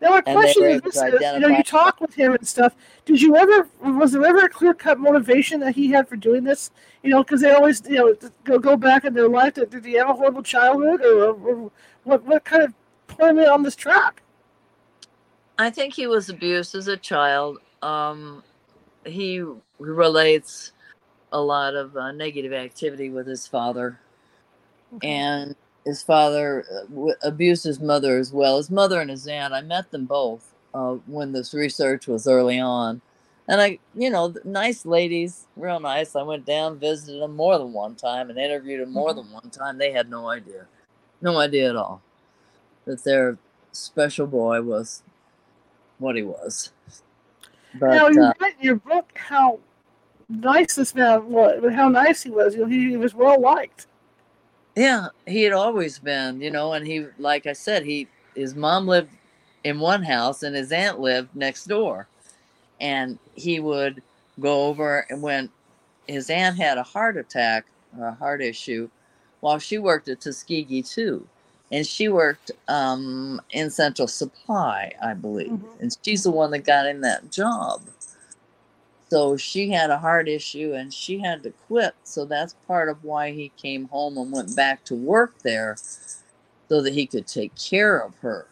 [0.00, 2.74] Now, my question is this: is, you know, you talk with him and stuff.
[3.04, 3.68] Did you ever?
[3.82, 6.70] Was there ever a clear cut motivation that he had for doing this?
[7.02, 9.54] You know, because they always, you know, go go back in their life.
[9.54, 11.70] Did, did he have a horrible childhood, or, or
[12.04, 12.22] what?
[12.24, 12.74] What kind of
[13.08, 14.22] put him on this track?
[15.58, 17.58] I think he was abused as a child.
[17.82, 18.44] Um,
[19.04, 19.44] he
[19.80, 20.72] relates
[21.32, 23.98] a lot of uh, negative activity with his father,
[24.94, 25.08] okay.
[25.08, 25.56] and
[25.88, 28.58] his father uh, abused his mother as well.
[28.58, 29.54] His mother and his aunt.
[29.54, 33.00] I met them both uh, when this research was early on,
[33.48, 36.14] and I, you know, nice ladies, real nice.
[36.14, 39.20] I went down, visited them more than one time, and interviewed them more mm-hmm.
[39.20, 39.78] than one time.
[39.78, 40.66] They had no idea,
[41.22, 42.02] no idea at all,
[42.84, 43.38] that their
[43.72, 45.02] special boy was
[45.98, 46.70] what he was.
[47.80, 49.58] But, now you uh, write in your book how
[50.28, 52.54] nice this man was, how nice he was.
[52.54, 53.86] You know, he, he was well liked.
[54.78, 58.86] Yeah, he had always been, you know, and he, like I said, he his mom
[58.86, 59.10] lived
[59.64, 62.06] in one house and his aunt lived next door,
[62.80, 64.00] and he would
[64.38, 65.50] go over and when
[66.06, 67.66] his aunt had a heart attack
[67.98, 68.88] or a heart issue,
[69.40, 71.26] while she worked at Tuskegee too,
[71.72, 75.82] and she worked um, in Central Supply, I believe, mm-hmm.
[75.82, 77.82] and she's the one that got in that job.
[79.10, 81.94] So she had a heart issue and she had to quit.
[82.04, 85.76] So that's part of why he came home and went back to work there
[86.68, 88.46] so that he could take care of her.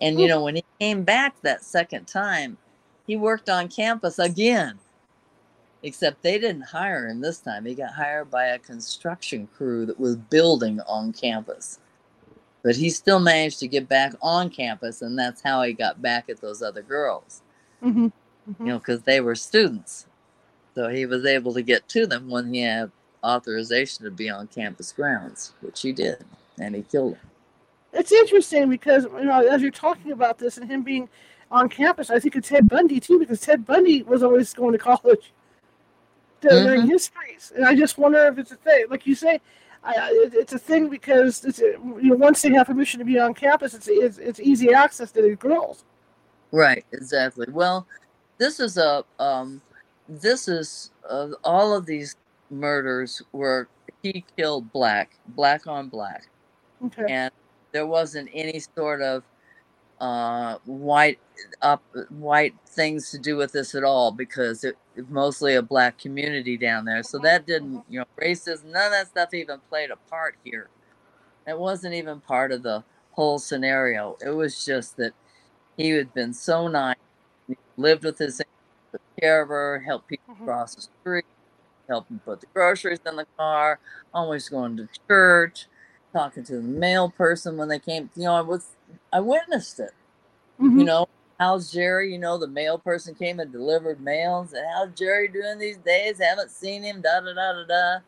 [0.00, 2.56] And, you know, when he came back that second time,
[3.06, 4.78] he worked on campus again.
[5.84, 7.64] Except they didn't hire him this time.
[7.64, 11.78] He got hired by a construction crew that was building on campus.
[12.64, 16.28] But he still managed to get back on campus, and that's how he got back
[16.28, 17.42] at those other girls.
[17.82, 18.08] Mm-hmm
[18.48, 18.66] mm-hmm.
[18.66, 20.06] you know, because they were students.
[20.74, 22.90] So he was able to get to them when he had
[23.24, 26.24] authorization to be on campus grounds, which he did,
[26.58, 27.30] and he killed them.
[27.92, 31.08] It's interesting because you know, as you're talking about this and him being
[31.50, 34.78] on campus, I think of Ted Bundy too, because Ted Bundy was always going to
[34.78, 35.32] college
[36.40, 36.90] during mm-hmm.
[36.90, 38.86] his days, and I just wonder if it's a thing.
[38.88, 39.40] Like you say,
[39.82, 43.34] I, it's a thing because it's, you know, once they have permission to be on
[43.34, 45.84] campus, it's it's, it's easy access to the girls.
[46.52, 46.84] Right.
[46.92, 47.46] Exactly.
[47.50, 47.86] Well,
[48.38, 49.60] this is a um,
[50.08, 52.16] this is uh, all of these
[52.50, 53.68] murders were
[54.02, 56.28] he killed black, black on black,
[56.84, 57.06] okay.
[57.08, 57.32] and
[57.72, 59.24] there wasn't any sort of
[60.00, 61.18] uh, white
[61.62, 65.98] up white things to do with this at all because it, it's mostly a black
[65.98, 67.02] community down there.
[67.02, 70.68] So that didn't, you know, racism, none of that stuff even played a part here.
[71.46, 74.16] It wasn't even part of the whole scenario.
[74.24, 75.12] It was just that
[75.76, 76.96] he had been so nice
[77.78, 78.42] lived with his
[78.92, 80.44] took care of her, helped people mm-hmm.
[80.44, 81.24] cross the street,
[81.88, 83.78] helped him put the groceries in the car,
[84.12, 85.66] always going to church,
[86.12, 88.10] talking to the mail person when they came.
[88.16, 88.68] You know, I was
[89.12, 89.92] I witnessed it.
[90.60, 90.78] Mm-hmm.
[90.80, 92.12] You know, how's Jerry?
[92.12, 96.18] You know, the mail person came and delivered mails, and how's Jerry doing these days?
[96.18, 97.00] Haven't seen him.
[97.00, 97.98] Da da da da da.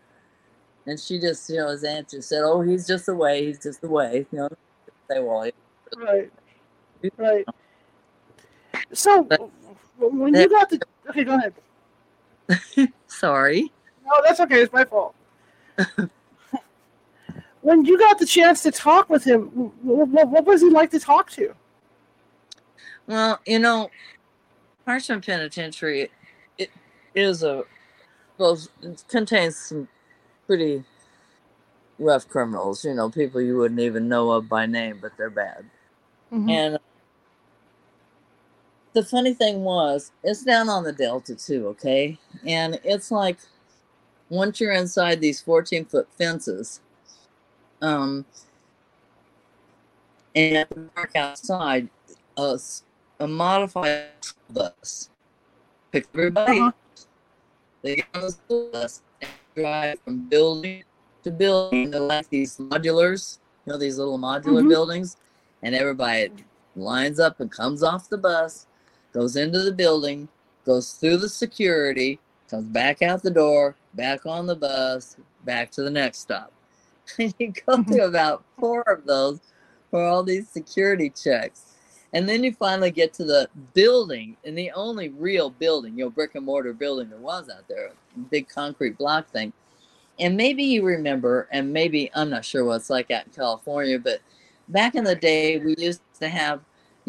[0.86, 3.46] And she just, you know, his aunt just said, "Oh, he's just away.
[3.46, 4.48] He's just away." You know,
[5.10, 5.50] say, "Well,
[5.98, 6.30] right,
[7.18, 7.46] right."
[8.92, 9.22] So,
[9.98, 12.92] when you got the okay, go ahead.
[13.06, 13.70] Sorry.
[14.04, 14.62] No, that's okay.
[14.62, 15.14] It's my fault.
[17.62, 19.44] when you got the chance to talk with him,
[19.82, 21.54] what, what, was he like to talk to?
[23.06, 23.90] Well, you know,
[24.86, 26.10] Parchman Penitentiary
[26.58, 26.70] it
[27.14, 27.64] is a
[28.38, 29.88] well, it contains some
[30.46, 30.84] pretty
[31.98, 32.84] rough criminals.
[32.84, 35.64] You know, people you wouldn't even know of by name, but they're bad.
[36.32, 36.48] Mm-hmm.
[36.48, 36.78] And
[38.92, 42.18] the funny thing was, it's down on the Delta too, okay?
[42.46, 43.38] And it's like
[44.28, 46.80] once you're inside these 14 foot fences,
[47.82, 48.24] um,
[50.34, 51.88] and park outside,
[52.36, 52.58] a,
[53.18, 54.10] a modified
[54.50, 55.10] bus
[55.92, 56.60] pick everybody.
[56.60, 56.72] Uh-huh.
[57.82, 60.84] They get on the school bus and drive from building
[61.24, 61.90] to building.
[61.90, 64.68] They're like these modulars, you know, these little modular mm-hmm.
[64.68, 65.16] buildings,
[65.62, 66.30] and everybody
[66.76, 68.66] lines up and comes off the bus
[69.12, 70.28] goes into the building,
[70.64, 72.18] goes through the security,
[72.48, 76.52] comes back out the door, back on the bus, back to the next stop.
[77.18, 77.90] And you go mm-hmm.
[77.90, 79.40] through about four of those
[79.90, 81.74] for all these security checks.
[82.12, 86.10] And then you finally get to the building, and the only real building, you know,
[86.10, 87.92] brick and mortar building there was out there,
[88.30, 89.52] big concrete block thing.
[90.18, 93.98] And maybe you remember, and maybe I'm not sure what it's like out in California,
[93.98, 94.20] but
[94.68, 96.60] back in the day, we used to have,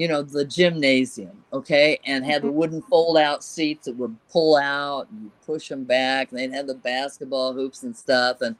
[0.02, 2.54] you know, the gymnasium, okay, and had the Mhm.
[2.54, 6.66] wooden fold out seats that would pull out and push them back, and they'd have
[6.66, 8.56] the basketball hoops and stuff, and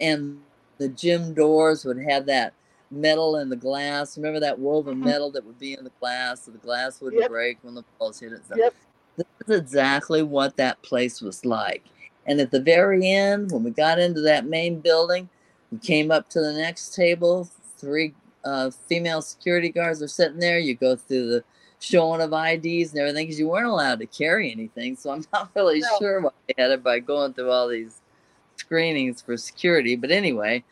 [0.00, 0.40] and
[0.78, 2.52] the gym doors would have that
[2.92, 4.16] metal and the glass.
[4.16, 5.04] Remember that woven Mhm.
[5.06, 7.28] metal that would be in the glass, so the glass wouldn't Yep.
[7.28, 8.42] break when the balls hit it.
[8.48, 8.74] So Yep.
[9.16, 11.86] this is exactly what that place was like.
[12.26, 15.28] And at the very end, when we got into that main building,
[15.72, 17.48] we came up to the next table.
[17.78, 20.58] Three uh, female security guards are sitting there.
[20.58, 21.44] You go through the
[21.80, 24.96] showing of IDs and everything because you weren't allowed to carry anything.
[24.96, 25.88] So I'm not really No.
[25.98, 28.00] sure why they had it by going through all these
[28.56, 29.96] screenings for security.
[29.96, 30.64] But anyway,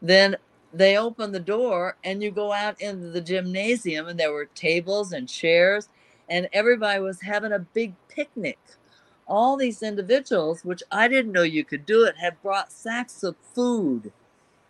[0.00, 0.36] then
[0.72, 5.12] they open the door and you go out into the gymnasium and there were tables
[5.12, 5.88] and chairs
[6.30, 8.58] and everybody was having a big picnic.
[9.26, 13.36] All these individuals, which I didn't know you could do it, had brought sacks of
[13.54, 14.12] food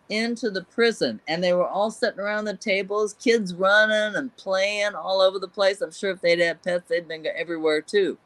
[0.09, 4.95] into the prison and they were all sitting around the tables, kids running and playing
[4.95, 5.81] all over the place.
[5.81, 8.17] I'm sure if they'd had pets, they'd been everywhere too.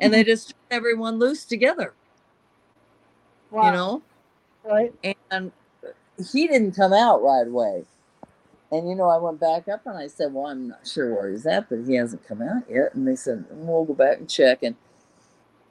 [0.00, 0.28] And they mm-hmm.
[0.28, 1.94] just turned everyone loose together,
[3.50, 3.66] Wow.
[3.66, 4.02] you know?
[4.64, 4.94] Right.
[5.30, 5.52] and
[6.32, 7.84] he didn't come out right away.
[8.70, 11.30] And you know, I went back up and I said, "Well, I'm not sure where
[11.30, 14.28] he's at, but he hasn't come out yet." And they said, "We'll go back and
[14.28, 14.74] check." And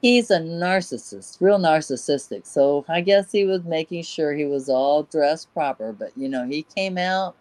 [0.04, 2.44] he's a narcissist, real narcissistic.
[2.46, 5.94] So I guess he was making sure he was all dressed proper.
[5.94, 7.34] But you know, he came out,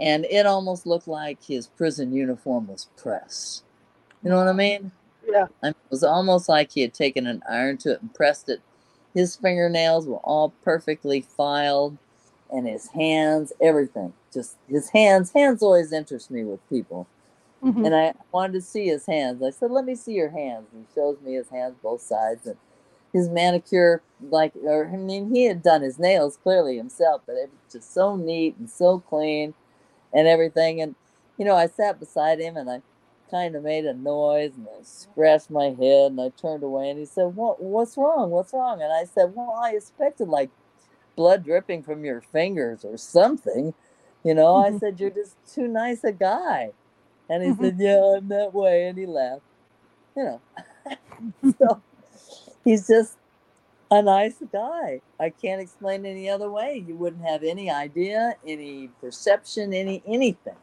[0.00, 3.64] and it almost looked like his prison uniform was pressed.
[4.24, 4.90] You know what I mean?
[5.28, 5.48] Yeah.
[5.62, 8.48] I mean, it was almost like he had taken an iron to it and pressed
[8.48, 8.62] it.
[9.12, 11.98] His fingernails were all perfectly filed,
[12.50, 14.14] and his hands, everything.
[14.32, 15.30] Just his hands.
[15.34, 17.06] Hands always interest me with people.
[17.62, 17.84] Mhm.
[17.84, 19.42] And I wanted to see his hands.
[19.42, 22.46] I said, "Let me see your hands." And he shows me his hands, both sides,
[22.46, 22.56] and
[23.12, 24.02] his manicure.
[24.20, 27.92] Like, or I mean, he had done his nails clearly himself, but it was just
[27.94, 29.54] so neat and so clean,
[30.14, 30.80] and everything.
[30.82, 30.96] And
[31.38, 32.82] you know, I sat beside him, and I
[33.30, 36.98] kind of made a noise, and I scratched my head, and I turned away, and
[37.00, 37.62] he said, "What?
[37.62, 38.30] What's wrong?
[38.30, 40.50] What's wrong?" And I said, "Well, I expected like
[41.16, 43.74] blood dripping from your fingers or something."
[44.24, 44.78] You know, I Mhm.
[44.80, 46.72] said, "You're just too nice a guy."
[47.28, 47.58] And he Mhm.
[47.58, 48.88] said, Yeah, I'm that way.
[48.88, 49.42] And he laughed.
[50.16, 50.40] You know.
[51.58, 51.82] so
[52.64, 53.16] he's just
[53.90, 55.00] a nice guy.
[55.20, 56.84] I can't explain any other way.
[56.86, 60.56] You wouldn't have any idea, any perception, any anything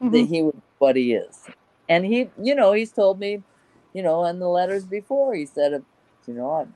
[0.00, 0.28] that Mhm.
[0.28, 1.46] he would what he is.
[1.88, 3.42] And he, you know, he's told me,
[3.92, 5.80] you know, in the letters before, he said, uh,
[6.26, 6.72] you know, I'd,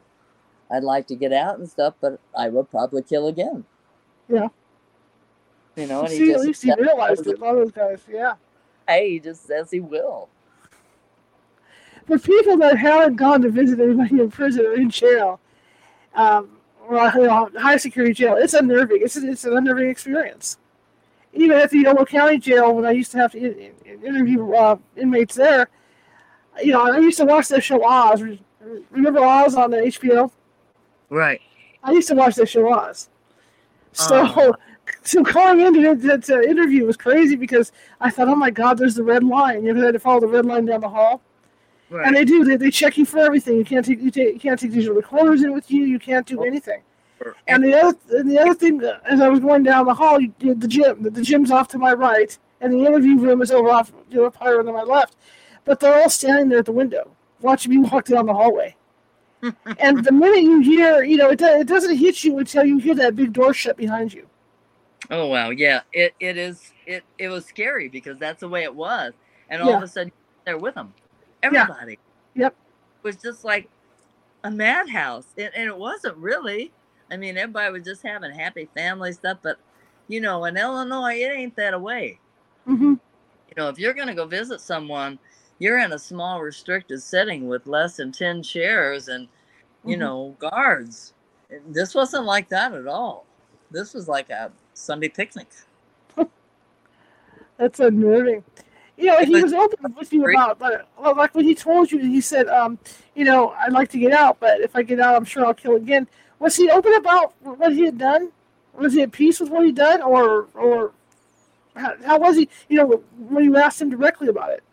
[0.70, 3.64] I'd like to get out and stuff, but I would probably kill again.
[4.28, 4.48] Yeah.
[5.76, 7.38] You know, and he See, at just least he realized it.
[7.38, 8.34] A lot of those guys, yeah.
[8.88, 10.28] Hey, he just says he will.
[12.06, 15.40] The people that haven't gone to visit anybody in prison or in jail,
[16.14, 18.98] um, or you know, high security jail, it's unnerving.
[19.00, 20.58] It's, it's an unnerving experience.
[21.32, 24.52] Even at the Yolo County Jail, when I used to have to in, in, interview
[24.52, 25.68] uh, inmates there,
[26.62, 28.22] you know, I used to watch the show Oz.
[28.90, 30.30] Remember Oz on the HBO?
[31.10, 31.40] Right.
[31.82, 33.08] I used to watch the show Oz.
[33.92, 34.54] So, Oh.
[35.02, 38.78] so calling in to, to, to interview was crazy because I thought, oh my God,
[38.78, 39.64] there's the red line.
[39.64, 41.20] You know, had to follow the red line down the hall.
[41.90, 42.06] Right.
[42.06, 42.44] And they do.
[42.44, 43.56] They, they check you for everything.
[43.56, 45.84] You can't take you, take, you can't take digital recorders in with you.
[45.84, 46.82] You can't do anything.
[47.46, 50.20] And the other and the other thing, uh, as I was going down the hall,
[50.20, 51.02] you did the gym.
[51.02, 54.18] The, the gym's off to my right, and the interview room is over off you
[54.18, 55.16] know, up higher to my left.
[55.64, 58.76] But they're all standing there at the window, watching me walk down the hallway.
[59.78, 62.94] and the minute you hear, you know, it, it doesn't hit you until you hear
[62.94, 64.26] that big door shut behind you.
[65.10, 65.80] Oh wow, yeah.
[65.92, 69.12] It it is it it was scary because that's the way it was.
[69.50, 69.76] And all Yeah.
[69.76, 70.12] of a sudden
[70.44, 70.94] they're with them.
[71.42, 71.98] Everybody.
[72.34, 72.54] Yep.
[73.02, 73.68] It was just like
[74.44, 75.26] a madhouse.
[75.36, 76.72] And, and it wasn't really.
[77.10, 79.58] I mean, everybody was just having happy family stuff, but
[80.08, 82.18] you know, in Illinois it ain't that way.
[82.66, 82.94] Mm-hmm.
[82.94, 85.18] You know, if you're gonna go visit someone,
[85.58, 89.28] you're in a small restricted setting with less than ten chairs and
[89.84, 90.00] you Mhm.
[90.00, 91.12] know, guards.
[91.68, 93.26] This wasn't like that at all.
[93.70, 95.48] This was like a Sunday picnic.
[97.58, 98.44] That's unnerving.
[98.96, 101.98] You know, he was open with you about, but well, like when he told you,
[102.00, 102.78] he said, um,
[103.14, 105.54] you know, I'd like to get out, but if I get out, I'm sure I'll
[105.54, 106.08] kill again.
[106.40, 108.30] Was he open about what he had done?
[108.74, 110.92] Was he at peace with what he'd done, or or
[111.76, 112.48] how, how was he?
[112.68, 114.64] You know, when you asked him directly about it.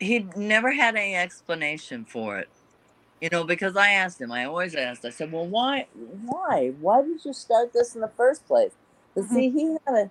[0.00, 2.48] he never had any explanation for it
[3.20, 5.86] you know because i asked him i always asked i said well why
[6.26, 8.72] why why did you start this in the first place
[9.14, 9.28] but Mhm.
[9.30, 10.10] see he had a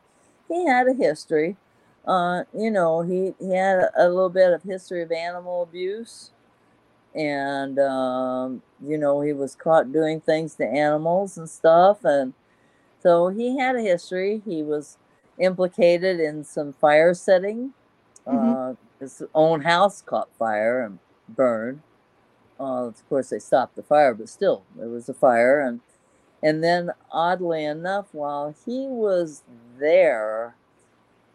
[0.49, 1.57] he had a history
[2.07, 6.31] uh, you know, he, he had a, a little bit of history of animal abuse.
[7.15, 12.05] And, um, you know, he was caught doing things to animals and stuff.
[12.05, 12.33] And
[13.01, 14.41] so he had a history.
[14.45, 14.97] He was
[15.39, 17.73] implicated in some fire setting.
[18.31, 18.59] Mhm.
[18.59, 20.99] Uh, his own house caught fire and
[21.29, 21.81] burned.
[22.59, 25.61] Uh, of course, they stopped the fire, but still, there was a fire.
[25.61, 25.81] And
[26.43, 29.43] and then, oddly enough, while he was
[29.79, 30.55] there,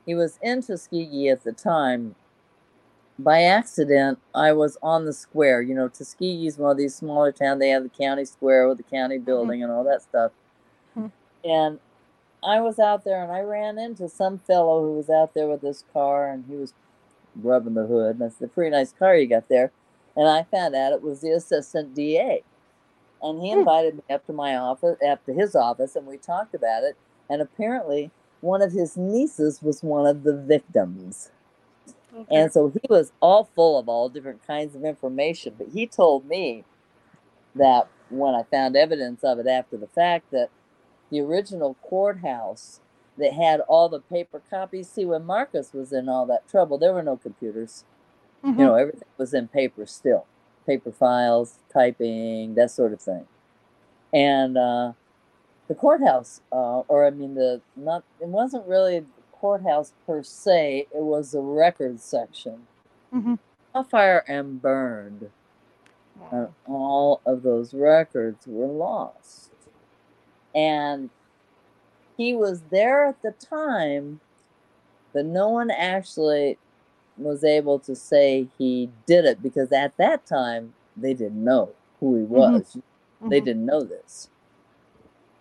[0.05, 2.15] he was in Tuskegee at the time.
[3.19, 5.63] By accident, I was on the square.
[5.63, 7.61] You know, Tuskegee's one of these smaller towns.
[7.61, 10.33] They have the county square with the county building and all that stuff.
[10.97, 11.11] Mhm.
[11.45, 11.81] And
[12.43, 15.63] I was out there and I ran into some fellow who was out there with
[15.63, 16.75] his car and he was
[17.35, 18.17] rubbing the hood.
[18.17, 19.73] And I said, pretty nice car you got there.
[20.15, 22.43] And I found out it was the assistant DA.
[23.31, 23.61] And he Hmm.
[23.61, 26.97] invited me up to my office, up to his office, and we talked about it.
[27.31, 28.11] And apparently,
[28.41, 31.33] one of his nieces was one of the victims.
[32.15, 32.37] Okay.
[32.37, 35.55] And so he was all full of all different kinds of information.
[35.59, 36.65] But he told me
[37.55, 40.51] that when I found evidence of it after the fact, that
[41.11, 42.81] the original courthouse
[43.19, 46.95] that had all the paper copies, see, when Marcus was in all that trouble, there
[46.95, 47.85] were no computers.
[48.45, 48.59] Mhm.
[48.59, 50.27] You know, everything was in paper still,
[50.67, 53.27] paper files, typing, that sort of thing.
[54.13, 54.93] And uh,
[55.69, 60.87] the courthouse, uh, or I mean, the not, it wasn't really the courthouse per se,
[60.95, 62.67] it was the records section.
[63.13, 63.39] Mhm.
[63.73, 65.31] Caught fire and burned,
[66.31, 69.51] and all of those records were lost.
[70.55, 71.11] And
[72.17, 74.21] he was there at the time,
[75.13, 76.59] but no one actually
[77.19, 82.17] was able to say he did it because at that time they didn't know who
[82.17, 82.77] he was.
[83.21, 83.45] They Mhm.
[83.45, 84.29] didn't know this.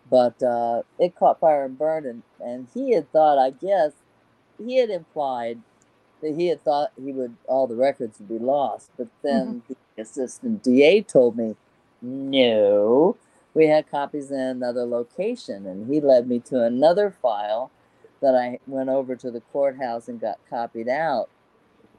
[0.09, 3.91] But uh, it caught fire and burned, and, and he had thought, I guess,
[4.57, 5.59] he had implied
[6.21, 8.91] that he had thought he would all the records would be lost.
[8.97, 11.55] But then the assistant DA told me,
[12.01, 13.17] no,
[13.53, 17.71] we had copies in another location, and he led me to another file
[18.21, 21.29] that I went over to the courthouse and got copied out.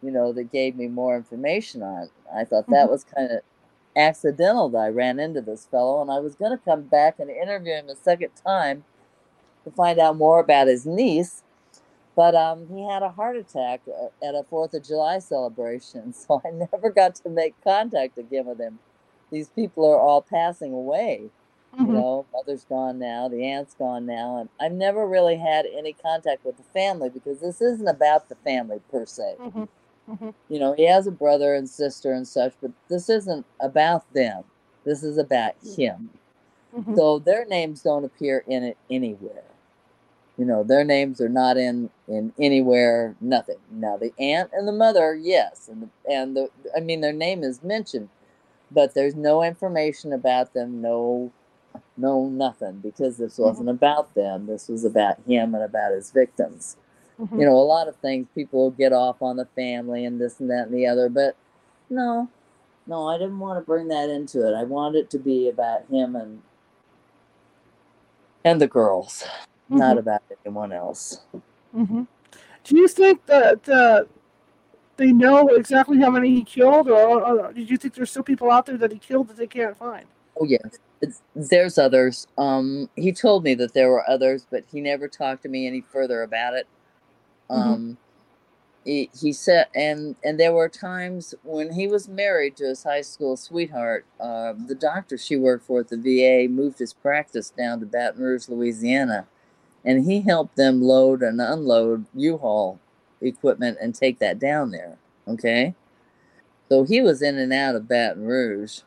[0.03, 2.05] You know, that gave me more information on.
[2.05, 2.11] it.
[2.35, 2.91] I thought that Mhm.
[2.91, 3.41] was kind of
[3.97, 7.31] accidental that I ran into this fellow, and I was going to come back and
[7.31, 8.85] interview him a second time
[9.65, 11.43] to find out more about his niece.
[12.17, 16.43] But um, he had a heart attack uh, at a Fourth of July celebration, so
[16.45, 18.79] I never got to make contact again with him.
[19.31, 21.31] These people are all passing away.
[21.79, 21.93] You Mhm.
[21.93, 26.45] know, mother's gone now, the aunt's gone now, and I've never really had any contact
[26.45, 29.69] with the family because this isn't about the family per se Mhm.
[30.09, 30.35] Mhm.
[30.49, 34.45] you know, he has a brother and sister and such, but this isn't about them.
[34.85, 36.11] This is about him.
[36.75, 36.97] Mhm.
[36.97, 39.45] So their names don't appear in it anywhere.
[40.39, 43.17] You know, their names are not in in anywhere.
[43.21, 43.59] Nothing.
[43.71, 47.43] Now the aunt and the mother, yes, and the, and the I mean their name
[47.45, 48.09] is mentioned,
[48.71, 50.83] but there's no information about them.
[50.83, 51.33] No,
[51.97, 54.47] no nothing because this wasn't about them.
[54.47, 56.77] This was about him and about his victims
[57.21, 57.39] Mhm.
[57.39, 60.41] you know, a lot of things people will get off on the family and this
[60.41, 61.35] and that and the other, but
[61.89, 62.29] no,
[62.87, 64.55] no, I didn't want to bring that into it.
[64.55, 66.43] I wanted it to be about him and
[68.45, 69.25] and the girls,
[69.69, 69.99] not Mhm.
[70.01, 71.21] about anyone else.
[71.75, 72.07] Mhm.
[72.63, 74.05] Do you think that uh,
[74.97, 78.51] they know exactly how many he killed, or, or did you think there's still people
[78.51, 80.07] out there that he killed that they can't find?
[80.41, 82.27] Oh yes, it's, there's others.
[82.39, 85.81] Um, he told me that there were others, but he never talked to me any
[85.81, 86.67] further about it.
[87.51, 87.57] Mhm.
[87.57, 87.99] Um,
[88.85, 93.01] he, he said, and and there were times when he was married to his high
[93.01, 94.05] school sweetheart.
[94.21, 98.23] Uh, the doctor she worked for at the VA moved his practice down to Baton
[98.23, 99.27] Rouge, Louisiana,
[99.85, 102.79] and he helped them load and unload U-Haul
[103.21, 104.99] equipment and take that down there.
[105.27, 105.75] Okay,
[106.69, 108.83] so he was in and out of Baton Rouge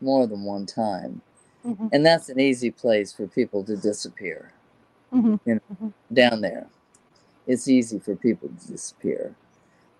[0.00, 1.22] more than one time,
[1.66, 1.88] Mhm.
[1.92, 4.52] and that's an easy place for people to disappear
[5.12, 5.40] Mhm.
[6.12, 6.68] down there.
[7.46, 9.34] It's easy for people to disappear.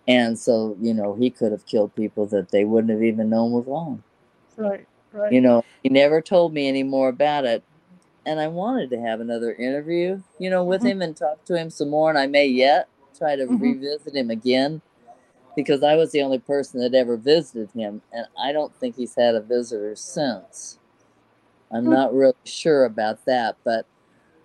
[0.07, 3.53] And so, you know, he could have killed people that they wouldn't have even known
[3.53, 4.03] were gone.
[4.57, 5.33] Right, right.
[5.33, 7.63] You know, he never told me any more about it.
[8.27, 10.87] And I wanted to have another interview, you know, with Mhm.
[10.87, 12.11] him and talk to him some more.
[12.11, 13.61] And I may yet try to Mhm.
[13.61, 14.83] revisit him again
[15.57, 18.03] because I was the only person that ever visited him.
[18.13, 20.79] And I don't think he's had a visitor since.
[21.71, 21.91] I'm Hmm.
[21.91, 23.87] not really sure about that, but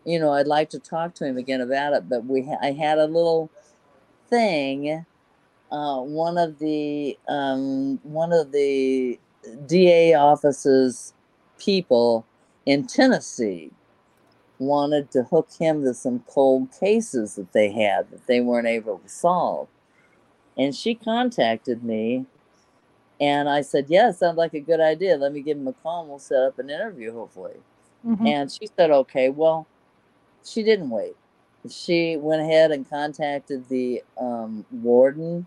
[0.06, 2.10] you know, I'd like to talk to him again about it.
[2.10, 3.50] But we, ha- I had a little
[4.30, 5.06] thing.
[5.72, 9.20] Uh, one of the um, one of the
[9.68, 11.14] DA office's
[11.60, 12.26] people
[12.66, 13.72] in Tennessee
[14.58, 18.98] wanted to hook him to some cold cases that they had that they weren't able
[19.00, 19.68] to solve.
[20.58, 22.26] And she contacted me
[23.20, 25.18] and I said, Yeah, sounds like a good idea.
[25.18, 27.56] Let me give him a call and we'll set up an interview, hopefully.
[28.06, 28.28] Mm-hmm.
[28.28, 29.30] And she said, Okay.
[29.30, 29.68] Well,
[30.46, 31.16] she didn't wait.
[31.70, 35.46] She went ahead and contacted the um, warden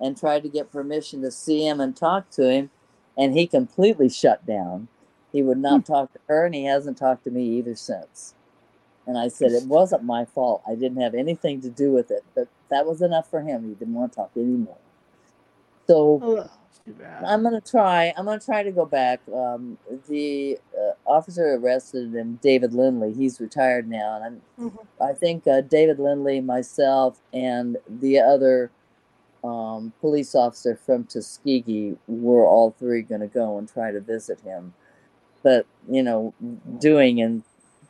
[0.00, 2.70] and tried to get permission to see him and talk to him.
[3.16, 4.88] And he completely shut down.
[5.32, 5.92] He would not mm-hmm.
[5.92, 8.34] talk to her, and he hasn't talked to me either since.
[9.06, 10.62] And I said, It wasn't my fault.
[10.66, 12.24] I didn't have anything to do with it.
[12.34, 13.68] But that was enough for him.
[13.68, 14.78] He didn't want to talk anymore.
[15.86, 16.48] So.
[16.84, 17.22] Too bad.
[17.22, 18.12] I'm gonna try.
[18.16, 19.20] I'm gonna try to go back.
[19.32, 19.78] Um,
[20.08, 23.12] the uh, officer arrested him, David Lindley.
[23.12, 25.02] He's retired now, and mm-hmm.
[25.02, 28.72] i think uh, David Lindley, myself, and the other
[29.44, 34.40] um, police officer from Tuskegee were all three going to go and try to visit
[34.40, 34.74] him.
[35.44, 36.34] But you know,
[36.80, 37.42] doing and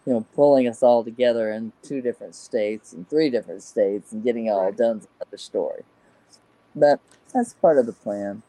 [0.06, 4.22] you know, pulling us all together in two different states and three different states and
[4.24, 5.82] getting it all done is another story.
[6.74, 7.00] But
[7.32, 8.42] that's part of the plan.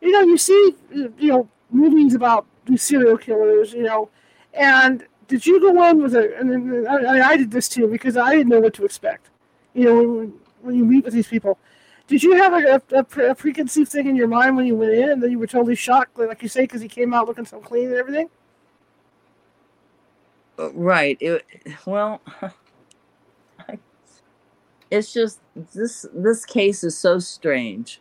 [0.00, 4.08] you know, you see, you know, movies about these serial killers, you know,
[4.54, 6.36] and did you go in with a?
[6.38, 9.30] And I, I did this too because I didn't know what to expect.
[9.74, 11.58] You know, when, when you meet with these people,
[12.06, 15.10] did you have a, a, a, preconceived thing in your mind when you went in,
[15.10, 17.58] and then you were totally shocked, like you say, because he came out looking so
[17.58, 18.28] clean and everything?
[20.58, 21.16] Uh, right.
[21.20, 21.46] It,
[21.86, 22.20] well,
[24.92, 25.40] it's just
[25.74, 28.00] this this case is so strange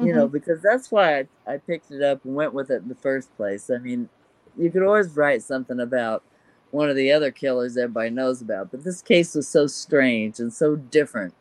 [0.00, 0.18] you mm-hmm.
[0.18, 2.94] know, because that's why I, I picked it up and went with it in the
[2.94, 3.70] first place.
[3.70, 4.08] I mean,
[4.56, 6.22] you could always write something about
[6.70, 10.52] one of the other killers everybody knows about, but this case was so strange and
[10.52, 11.34] so different.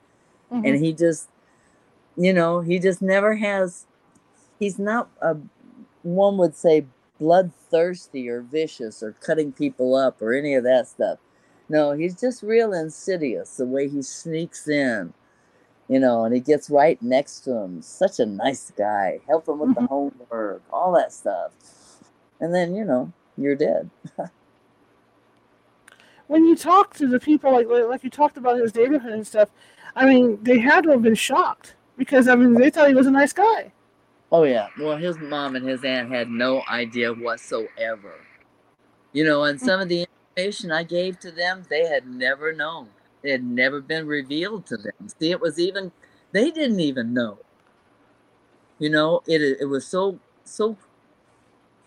[0.51, 0.65] Mm-hmm.
[0.65, 1.29] And he just,
[2.17, 3.85] you know, he just never has,
[4.59, 5.37] he's not a,
[6.03, 6.85] one would say,
[7.19, 11.19] bloodthirsty or vicious or cutting people up or any of that stuff.
[11.69, 15.13] No, he's just real insidious the way he sneaks in
[15.89, 17.81] you know, and he gets right next to him.
[17.81, 19.19] Such a nice guy.
[19.27, 19.81] Help him with mm-hmm.
[19.81, 21.51] the homework, all that stuff.
[22.39, 23.89] And then, you know, you're dead.
[26.27, 29.49] when you talk to the people, like like you talked about his neighborhood and stuff,
[29.95, 33.07] I mean, they had to have been shocked because I mean, they thought he was
[33.07, 33.73] a nice guy.
[34.31, 34.67] Oh yeah.
[34.79, 38.13] Well, his mom and his aunt had no idea whatsoever.
[39.11, 40.07] You know, and some of the
[40.39, 42.89] information I gave to them, they had never known.
[43.23, 44.93] It had never been revealed to them.
[45.19, 45.91] See, it was even
[46.31, 47.39] they didn't even know.
[48.77, 50.77] You know, it it was so so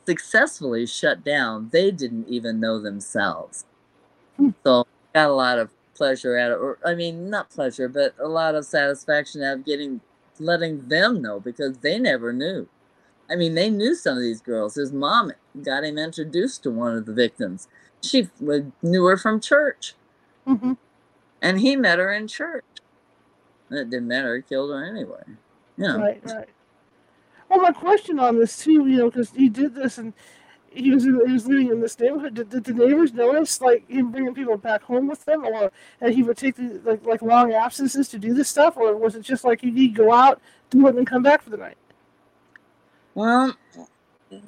[0.07, 1.71] successfully shut down.
[1.73, 3.65] They didn't even know themselves.
[4.37, 4.51] Hmm.
[4.65, 8.29] So got a lot of pleasure out of or I mean not pleasure, but a
[8.29, 10.03] lot of satisfaction out of getting
[10.39, 12.69] letting them know because they never knew.
[13.31, 14.75] I mean, they knew some of these girls.
[14.75, 15.33] His mom
[15.63, 17.67] got him introduced to one of the victims.
[18.03, 19.95] She knew her from church.
[20.47, 20.73] Mm-hmm.
[21.41, 22.65] And he met her in church.
[23.71, 24.37] It didn't matter.
[24.37, 25.23] He killed her anyway.
[25.77, 25.97] Yeah.
[25.97, 26.49] Right, right.
[27.49, 30.13] Well, my question on this too, you know, because he did this and
[30.75, 32.35] he was he was living in this neighborhood.
[32.35, 36.15] Did, did the neighbors notice like him bringing people back home with them, or that
[36.15, 39.23] he would take the, like like long absences to do this stuff, or was it
[39.23, 40.41] just like he'd go out,
[40.71, 41.77] do it, and then come back for the night?
[43.15, 43.55] Well,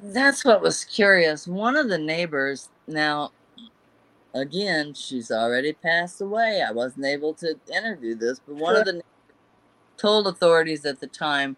[0.02, 1.46] that's what was curious.
[1.46, 3.32] One of the neighbors now
[4.34, 6.62] again, she's already passed away.
[6.66, 9.02] I wasn't able to interview this, but one of the
[9.96, 11.56] told authorities at the time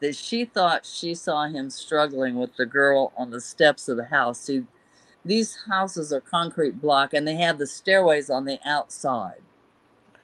[0.00, 4.04] that she thought she saw him struggling with the girl on the steps of the
[4.04, 4.40] house.
[4.40, 4.64] See,
[5.24, 9.40] these houses are concrete block and they have the stairways on the outside.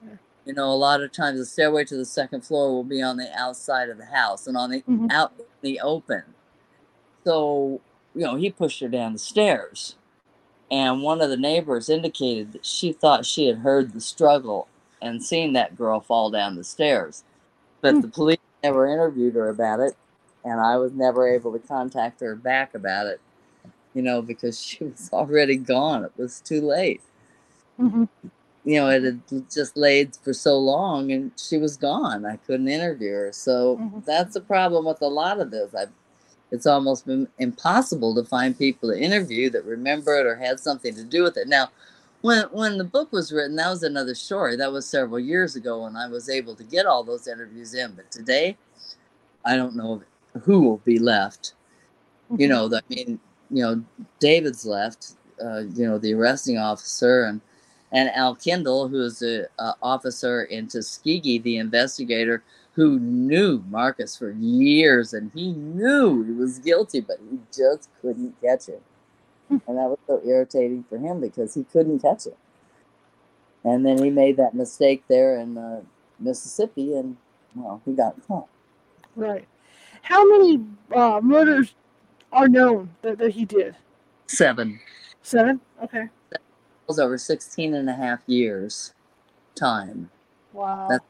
[0.01, 0.13] Okay.
[0.45, 3.17] You know, a lot of times the stairway to the second floor will be on
[3.17, 5.07] the outside of the house and on the mm-hmm.
[5.09, 6.23] out the open.
[7.25, 7.81] So,
[8.13, 9.95] you know, he pushed her down the stairs
[10.71, 14.67] and one of the neighbors indicated that she thought she had heard the struggle
[15.01, 17.23] and seen that girl fall down the stairs.
[17.81, 18.01] But mm.
[18.01, 19.95] the police never interviewed her about it,
[20.43, 23.21] and I was never able to contact her back about it,
[23.93, 26.03] you know, because she was already gone.
[26.03, 27.01] It was too late.
[27.79, 28.05] Mm-hmm.
[28.63, 32.25] You know, it had just laid for so long and she was gone.
[32.25, 33.31] I couldn't interview her.
[33.31, 33.99] So mm-hmm.
[34.07, 35.75] that's a problem with a lot of this.
[35.75, 35.91] I've
[36.51, 40.93] it's almost been impossible to find people to interview that remember it or had something
[40.95, 41.47] to do with it.
[41.47, 41.69] Now,
[42.21, 44.55] when when the book was written, that was another story.
[44.55, 47.91] That was several years ago when I was able to get all those interviews in.
[47.91, 48.57] But today,
[49.43, 50.01] I don't know
[50.43, 51.53] who will be left.
[52.37, 53.19] You know, I mean,
[53.51, 53.83] you know,
[54.19, 55.13] David's left.
[55.43, 57.41] Uh, you know, the arresting officer and
[57.91, 62.43] and Al Kindle, who is the uh, officer in Tuskegee, the investigator
[62.75, 68.35] who knew Marcus for years and he knew he was guilty, but he just couldn't
[68.41, 68.81] catch him.
[69.49, 72.37] And that was so irritating for him because he couldn't catch it.
[73.63, 75.81] and then he made that mistake there in uh,
[76.19, 77.17] Mississippi, and
[77.55, 78.47] well, he got caught.
[79.15, 79.47] Right.
[80.01, 80.63] How many
[80.95, 81.73] uh, murders
[82.31, 83.75] are known that, that he did?
[84.27, 84.79] Seven.
[85.21, 85.59] Seven?
[85.83, 86.09] Okay.
[86.31, 86.41] That
[86.87, 88.93] was over 16 and a half years
[89.55, 90.09] time.
[90.53, 90.87] Wow.
[90.89, 91.01] That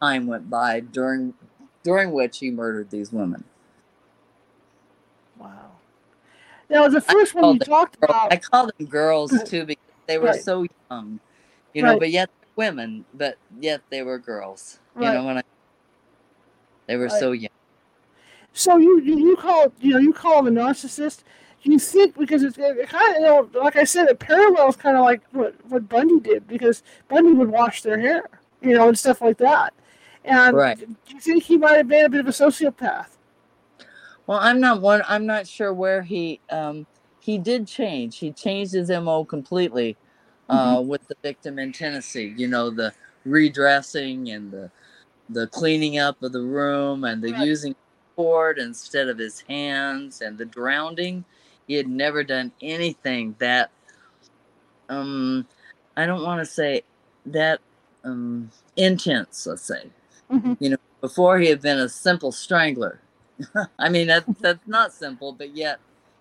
[0.00, 1.34] time went by during
[1.82, 3.44] during which he murdered these women.
[5.38, 5.72] Wow.
[6.68, 8.32] Now, the first one you talked about.
[8.32, 10.40] I call them girls too because they were Right.
[10.40, 11.20] so young,
[11.74, 11.90] you know.
[11.92, 12.00] Right.
[12.00, 14.78] But yet women, but yet they were girls.
[14.98, 15.42] You know when I
[16.86, 17.20] they were Right.
[17.20, 17.50] so young.
[18.52, 21.20] So you, you you call you know you call him a narcissist.
[21.62, 24.96] You think because it's it kind of you know like I said it parallels kind
[24.96, 28.24] of like what what Bundy did because Bundy would wash their hair
[28.62, 29.74] you know and stuff like that.
[30.26, 30.78] And Right.
[30.78, 33.08] do you think he might have been a bit of a sociopath?
[34.26, 35.02] Well, I'm not one.
[35.08, 36.86] I'm not sure where he um
[37.20, 38.18] he did change.
[38.18, 39.96] He changed his mo completely
[40.48, 40.88] uh, Mm-hmm.
[40.88, 42.34] with the victim in Tennessee.
[42.36, 42.92] You know the
[43.24, 44.70] redressing and the
[45.28, 47.46] the cleaning up of the room and the Right.
[47.46, 47.74] using
[48.16, 51.24] cord instead of his hands and the drowning.
[51.68, 53.70] He had never done anything that
[54.88, 55.46] um
[55.96, 56.82] I don't want to say
[57.26, 57.60] that
[58.04, 59.46] um intense.
[59.46, 59.90] Let's say
[60.30, 60.74] Mm-hmm.
[61.00, 63.00] before he had been a simple strangler.
[63.78, 65.78] I mean, that, that's not simple, but yet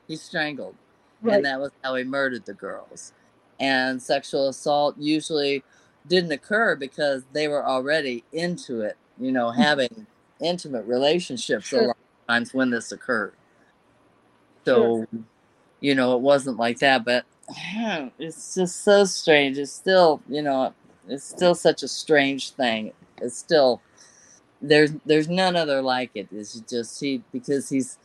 [0.08, 0.76] he strangled.
[1.22, 1.38] Right.
[1.38, 3.14] And that was how he murdered the girls.
[3.60, 5.64] And sexual assault usually
[6.08, 10.06] didn't occur because they were already into it, you know, having
[10.40, 13.34] intimate relationships a lot of times when this occurred.
[14.66, 15.06] So,
[15.80, 17.26] you know, it wasn't like that, but
[18.20, 19.58] it's just so strange.
[19.58, 20.74] It's still, you know,
[21.08, 22.92] it's still such a strange thing.
[23.22, 23.82] It's still
[24.62, 26.28] there's there's none other like it.
[26.32, 27.98] It's just he because he's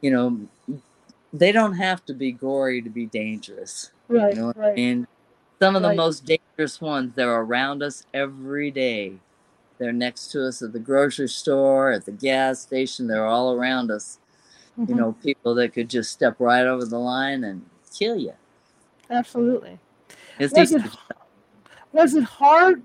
[0.00, 0.40] you know
[1.32, 3.90] they don't have to be gory to be dangerous.
[4.08, 4.34] right.
[4.34, 4.76] You know what I right.
[4.76, 5.06] mean?
[5.60, 5.96] Some of the Right.
[5.96, 9.14] most dangerous ones they're around us every day.
[9.78, 13.06] They're next to us at the grocery store, at the gas station.
[13.06, 14.18] They're all around us.
[14.86, 14.96] You Mhm.
[14.96, 18.34] know, people that could just step right over the line and kill you.
[19.10, 19.78] Absolutely.
[20.38, 20.76] It's Was easy.
[20.86, 20.92] it
[21.92, 22.82] was it hard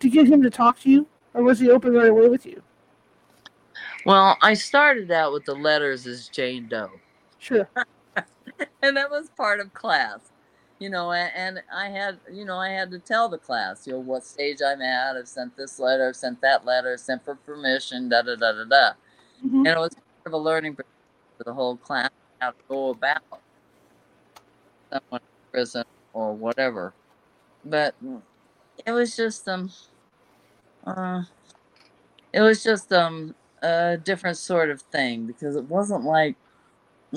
[0.00, 2.62] to get him to talk to you, or was he open right away with you?
[4.06, 6.90] Well, I started out with the letters as Jane Doe.
[7.38, 7.68] Sure.
[8.82, 10.30] and that was part of class
[10.78, 13.92] you know and, and i had you know i had to tell the class you
[13.92, 17.24] know what stage i'm at i've sent this letter i've sent that letter I've sent
[17.24, 18.90] for permission da da da da da
[19.44, 19.66] Mhm.
[19.66, 20.88] and it was part of a learning process
[21.38, 22.10] for the whole class
[22.40, 23.22] how to go about
[24.92, 26.94] someone in prison or whatever
[27.64, 27.96] but
[28.86, 29.70] it was just um
[30.86, 31.22] uh
[32.32, 36.36] it was just um a different sort of thing because it wasn't like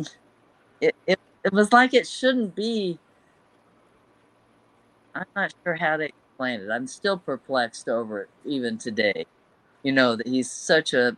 [0.82, 3.00] it, it it was like it shouldn't be.
[5.16, 6.70] I'm not sure how to explain it.
[6.72, 9.26] I'm still perplexed over it even today.
[9.84, 11.18] You know that he's such a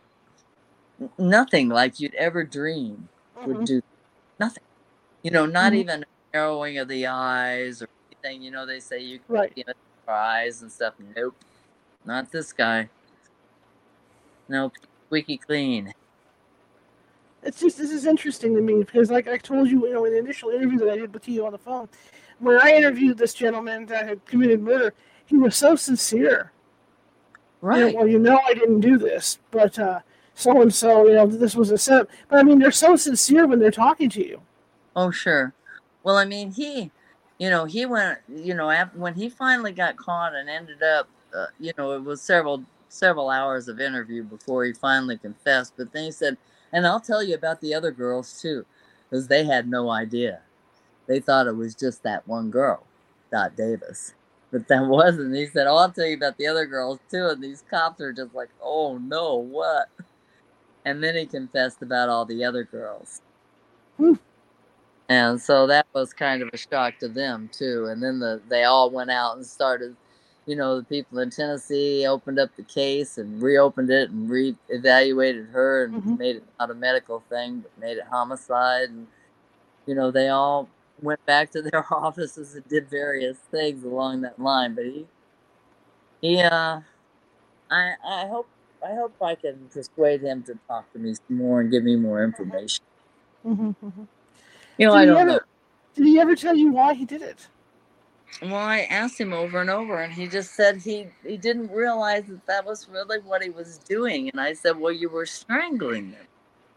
[1.18, 3.08] nothing like you'd ever dream
[3.44, 3.66] would Mhm.
[3.66, 3.82] do
[4.40, 4.64] nothing.
[5.22, 5.76] You know not Mhm.
[5.76, 8.42] even a narrowing of the eyes or anything.
[8.42, 9.52] You know they say you can Right.
[9.56, 9.76] see it
[10.08, 10.94] your eyes and stuff.
[11.16, 11.36] Nope
[12.04, 12.88] not this guy
[14.48, 14.72] nope
[15.06, 15.92] squeaky clean
[17.42, 20.12] It's just this is interesting to me because, like I told you, you know, in
[20.12, 21.88] the initial interview that I did with you on the phone,
[22.40, 24.92] when I interviewed this gentleman that had committed murder,
[25.24, 26.52] he was so sincere.
[27.62, 30.00] You know, right well, you know, I didn't do this, but uh,
[30.34, 32.08] so and so, you know, this was a setup.
[32.28, 34.42] But I mean, they're so sincere when they're talking to you.
[34.96, 35.54] Oh, sure.
[36.02, 36.90] Well, I mean, he,
[37.38, 41.08] you know, he went, you know, after, when he finally got caught and ended up,
[41.34, 45.74] uh, you know, it was several several hours of interview before he finally confessed.
[45.76, 46.38] But then he said,
[46.72, 48.64] and I'll tell you about the other girls too,
[49.08, 50.40] because they had no idea.
[51.06, 52.84] They thought it was just that one girl,
[53.30, 54.14] Dot Davis.
[54.50, 55.34] But that wasn't.
[55.34, 57.26] He said, Oh, I'll tell you about the other girls too.
[57.26, 59.88] And these cops are just like, Oh no, what?
[60.84, 63.20] And then he confessed about all the other girls.
[63.96, 64.14] Hmm.
[65.08, 67.86] And so that was kind of a shock to them too.
[67.86, 69.96] And then the they all went out and started,
[70.48, 75.48] you know, the people in Tennessee opened up the case and reopened it and re-evaluated
[75.48, 76.18] her and Mhm.
[76.18, 78.88] made it not a medical thing, but made it homicide.
[78.90, 79.08] And
[79.86, 80.68] you know, they all
[81.02, 84.74] went back to their offices and did various things along that line.
[84.74, 85.06] But he,
[86.22, 86.80] he, uh,
[87.70, 88.48] I, I hope,
[88.84, 91.96] I hope I can persuade him to talk to me some more and give me
[91.96, 92.84] more information.
[93.42, 94.04] hmm hmm
[94.78, 95.30] You know, Did I don't ever?
[95.30, 95.40] know.
[95.94, 97.48] Did he ever tell you why he did it?
[98.42, 102.24] Well, I asked him over and over, and he just said he he didn't realize
[102.26, 104.28] that that was really what he was doing.
[104.30, 106.26] And I said, "Well, you were strangling them."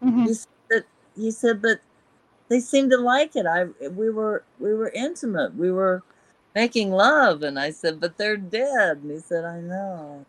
[0.01, 0.85] hmm He said,
[1.15, 1.81] "He said, but
[2.49, 3.45] they seemed to like it.
[3.45, 5.55] I we were we were intimate.
[5.55, 6.03] We were,
[6.55, 7.43] making love.
[7.43, 8.97] And I said, but they're dead.
[8.97, 10.25] And he said, I know.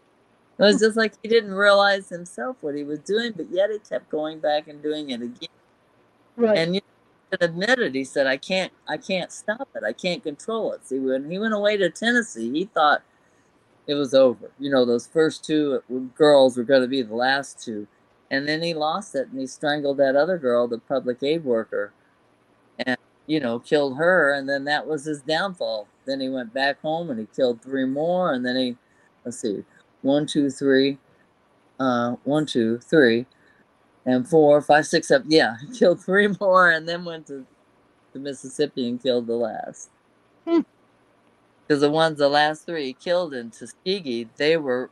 [0.58, 3.78] It was just like he didn't realize himself what he was doing, but yet he
[3.78, 5.48] kept going back and doing it again.
[6.36, 6.58] Right.
[6.58, 6.80] And you
[7.40, 9.82] admitted, he said, I can't I can't stop it.
[9.84, 10.86] I can't control it.
[10.86, 13.02] See, when he went away to Tennessee, he thought
[13.86, 14.50] it was over.
[14.58, 15.82] You know, those first two
[16.14, 17.86] girls were going to be the last two.
[18.30, 21.92] And then he lost it and he strangled that other girl, the public aid worker,
[22.78, 24.32] and, you know, killed her.
[24.32, 25.86] And then that was his downfall.
[26.06, 28.32] Then he went back home and he killed three more.
[28.32, 28.76] And then he,
[29.24, 29.64] let's see,
[30.00, 30.98] one, two, three,
[31.78, 33.26] uh, one, two, three,
[34.04, 35.30] and four, five, six, four, five, six, seven.
[35.30, 37.46] Yeah, killed three more and then went to
[38.12, 39.90] the Mississippi and killed the last.
[40.46, 40.60] Hmm
[41.72, 44.90] because the ones the last three killed in Tuskegee, they were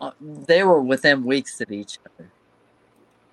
[0.00, 2.30] uh, they were within weeks of each other,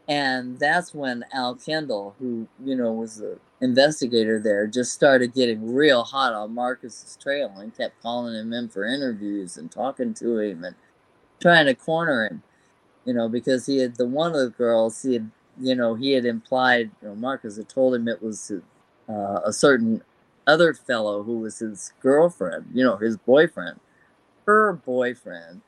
[0.08, 5.76] and that's when Al Kendall, who you know was the investigator there, just started getting
[5.76, 10.40] real hot on Marcus's trail and kept calling him in for interviews and talking to
[10.40, 10.76] him and
[11.40, 12.42] trying to corner him,
[13.06, 16.12] you know, because he had the one of the girls he had you know he
[16.12, 18.52] had implied you know Marcus had told him it was
[19.10, 20.02] uh, a certain
[20.48, 23.80] other fellow who was his girlfriend, you know, his boyfriend,
[24.46, 25.62] her boyfriend.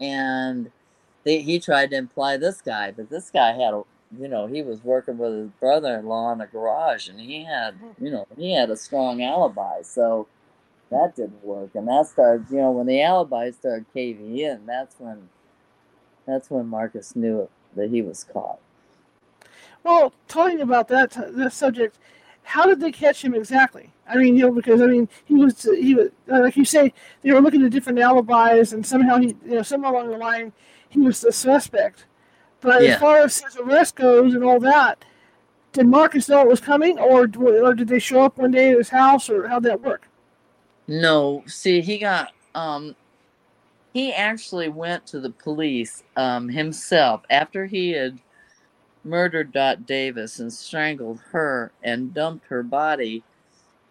[0.00, 0.70] And
[1.24, 3.82] they, he tried to imply this guy, but this guy had a,
[4.18, 7.44] you know, he was working with his brother in law in a garage and he
[7.44, 9.82] had, you know, he had a strong alibi.
[9.82, 10.26] So
[10.90, 11.70] that didn't work.
[11.74, 15.28] And that started, you know, when the alibi started caving in, that's when,
[16.26, 18.58] that's when Marcus knew that he was caught.
[19.82, 21.98] Well, talking about that, that subject,
[22.42, 23.90] how did they catch him exactly?
[24.06, 26.92] I mean, you know, because I mean, he was he was uh, like you say
[27.22, 30.52] they were looking at different alibis, and somehow he, you know, somewhere along the line,
[30.88, 32.06] he was the suspect.
[32.60, 32.94] But yeah.
[32.94, 35.04] as far as his arrest goes and all that,
[35.72, 38.78] did Marcus know it was coming, or or did they show up one day at
[38.78, 40.08] his house, or how'd that work?
[40.86, 42.94] No, see, he got um,
[43.94, 48.18] he actually went to the police um himself after he had
[49.04, 53.22] murdered Dot Davis and strangled her and dumped her body.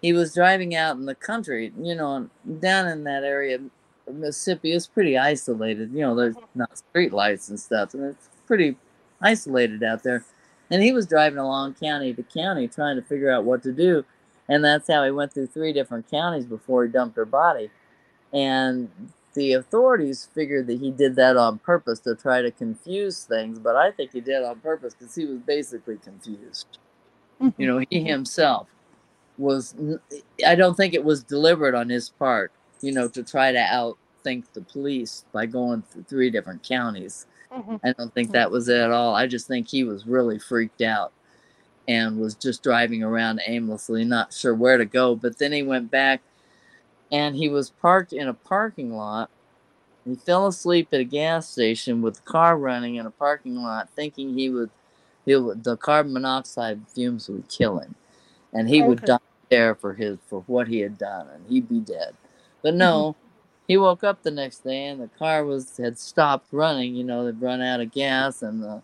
[0.02, 2.30] He was driving out in the country, you know,
[2.60, 3.60] down in that area
[4.08, 4.74] of Mississippi.
[4.74, 5.92] It's pretty isolated.
[5.94, 8.76] You know, there's not street lights and stuff, and it's pretty
[9.22, 10.26] isolated out there.
[10.72, 14.04] And he was driving along county to county trying to figure out what to do.
[14.50, 17.70] And that's how he went through three different counties before he dumped her body.
[18.34, 18.90] And
[19.34, 23.76] the authorities figured that he did that on purpose to try to confuse things, but
[23.76, 26.78] I think he did on purpose because he was basically confused.
[27.58, 28.68] you know, he himself
[29.38, 29.76] was,
[30.46, 34.46] I don't think it was deliberate on his part, you know, to try to outthink
[34.54, 37.26] the police by going through three different counties.
[37.52, 37.78] Mm-hmm.
[37.84, 39.16] I don't think that was it at all.
[39.16, 41.12] I just think he was really freaked out
[41.88, 45.16] and was just driving around aimlessly, not sure where to go.
[45.16, 46.22] But then he went back
[47.14, 49.30] and he was parked in a parking lot.
[50.04, 53.90] He fell asleep at a gas station with the car running in a parking lot,
[53.96, 54.72] thinking he would,
[55.26, 57.96] he would the carbon monoxide fumes would kill him,
[58.52, 58.90] and he okay.
[58.90, 62.16] would die there for his for what he had done, and he'd be dead.
[62.64, 63.64] But no, mm-hmm.
[63.68, 66.96] he woke up the next day, and the car was had stopped running.
[66.96, 68.82] You know, they'd run out of gas, and the,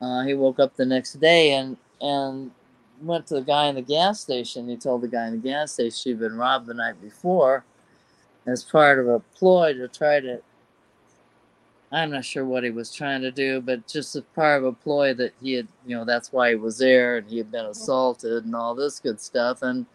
[0.00, 2.52] uh, he woke up the next day, and and
[3.00, 4.68] went to the guy in the gas station.
[4.68, 7.64] He told the guy in the gas station she'd been robbed the night before
[8.46, 10.40] as part of a ploy to try to.
[11.92, 14.72] I'm not sure what he was trying to do, but just as part of a
[14.72, 17.66] ploy that he had, you know, that's why he was there and he had been
[17.66, 19.62] assaulted and all this good stuff.
[19.62, 19.86] And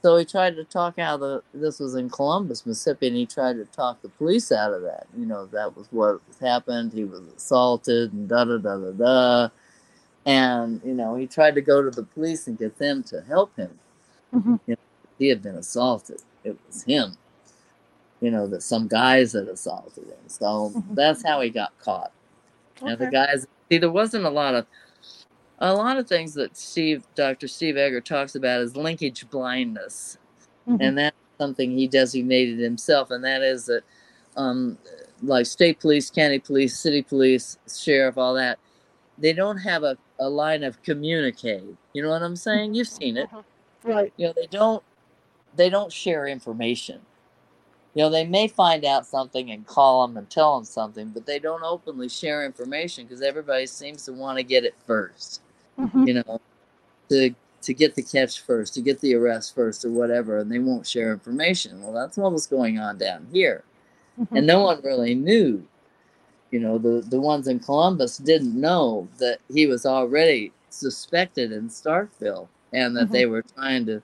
[0.00, 3.26] so he tried to talk out of the, this was in Columbus, Mississippi, and he
[3.26, 5.08] tried to talk the police out of that.
[5.16, 6.92] You know, that was what happened.
[6.92, 9.48] He was assaulted and da da da da da
[10.26, 13.54] and you know he tried to go to the police and get them to help
[13.56, 13.78] him
[14.34, 14.56] mm-hmm.
[14.66, 14.80] you know,
[15.18, 17.16] he had been assaulted it was him
[18.20, 20.94] you know that some guys had assaulted him so mm-hmm.
[20.94, 22.12] that's how he got caught
[22.82, 22.92] okay.
[22.92, 24.66] and the guys see there wasn't a lot of
[25.60, 30.18] a lot of things that steve dr steve egger talks about is linkage blindness
[30.68, 30.80] mm-hmm.
[30.80, 33.82] and that's something he designated himself and that is that
[34.36, 34.78] um,
[35.22, 38.58] like state police county police city police sheriff all that
[39.18, 41.64] they don't have a, a line of communicate.
[41.92, 42.74] You know what I'm saying?
[42.74, 43.24] You've seen it.
[43.32, 43.42] Uh-huh.
[43.84, 44.12] Right.
[44.16, 44.82] You know, they don't
[45.56, 47.00] they don't share information.
[47.94, 51.26] You know, they may find out something and call them and tell them something, but
[51.26, 55.40] they don't openly share information because everybody seems to want to get it 1st
[55.78, 56.06] mm-hmm.
[56.06, 56.40] You know,
[57.08, 60.60] to to get the catch first, to get the arrest first, or whatever, and they
[60.60, 61.82] won't share information.
[61.82, 63.64] Well, that's what was going on down here,
[64.20, 64.36] mm-hmm.
[64.36, 65.66] and no one really knew
[66.50, 71.68] you know the the ones in Columbus didn't know that he was already suspected in
[71.68, 73.12] Starkville and that mm-hmm.
[73.12, 74.02] they were trying to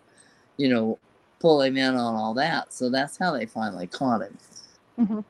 [0.57, 0.99] you know
[1.41, 2.73] pull him in on all that.
[2.73, 4.39] So that's how they finally caught him.
[4.99, 5.21] Mm-hmm.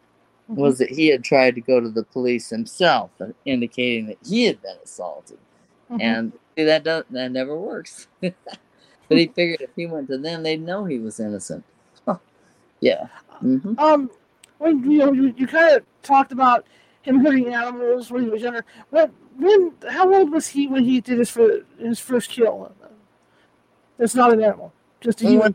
[0.55, 4.45] Was that he had tried to go to the police himself, uh, indicating that he
[4.45, 5.39] had been assaulted,
[5.91, 6.01] Mm-hmm.
[6.01, 8.09] and see, that does that never works.
[8.21, 8.35] but
[9.09, 11.63] he figured if he went to them, they'd know he was innocent.
[12.81, 13.09] yeah.
[13.41, 14.11] hmm Um,
[14.61, 16.67] you know you, you kind of talked about
[17.05, 18.65] him hurting animals when he was younger.
[18.91, 19.73] What when?
[19.89, 22.73] How old was he when he did his first his first kill?
[23.99, 25.55] That's not an animal, just a human.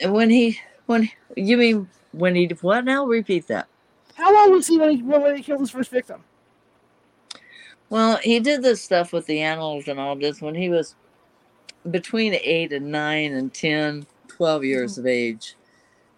[0.00, 3.06] And when he when you mean when he what now?
[3.06, 3.68] Repeat that.
[4.14, 6.24] How old was he when he when he killed his first victim?
[7.88, 10.96] Well, he did this stuff with the animals and all this when he was
[11.90, 14.98] between 8 and 9 and 10, 12 years mm.
[14.98, 15.54] of age.